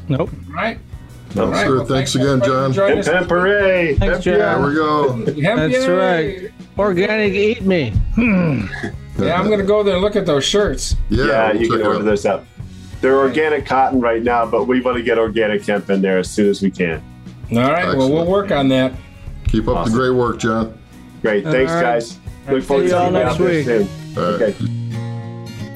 [0.08, 0.30] nope.
[0.50, 0.78] All right.
[1.36, 1.66] No, All right.
[1.68, 1.76] sir.
[1.78, 2.74] Well, Thanks everybody again, John.
[2.74, 3.14] joining Hemp us.
[3.14, 3.96] hemp hooray.
[3.96, 4.34] Thanks, Hemp John.
[4.40, 4.58] yeah.
[4.58, 5.18] There we go.
[5.68, 5.90] That's yay!
[6.44, 6.52] right.
[6.78, 7.92] Organic eat me.
[8.16, 8.62] Hmm.
[9.22, 10.96] Yeah, I'm gonna go there and look at those shirts.
[11.10, 12.06] Yeah, Yeah, we'll you can order out.
[12.06, 12.46] this up.
[13.02, 16.30] They're organic cotton right now, but we want to get organic hemp in there as
[16.30, 17.02] soon as we can.
[17.52, 18.94] All right, well, we'll work on that.
[19.48, 19.94] Keep up Awesome.
[19.94, 20.78] the great work, John.
[21.22, 21.44] Great.
[21.44, 21.82] Thanks, right.
[21.82, 22.18] guys.
[22.50, 23.66] Look forward See to y'all seeing you next week.
[23.66, 23.90] soon.
[24.18, 24.42] All right.
[24.42, 24.79] Okay.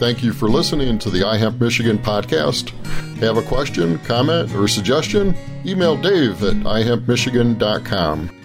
[0.03, 2.71] Thank you for listening to the iHemp Michigan podcast.
[3.21, 5.33] Have a question, comment, or suggestion?
[5.65, 8.42] Email Dave at ihempmichigan.com.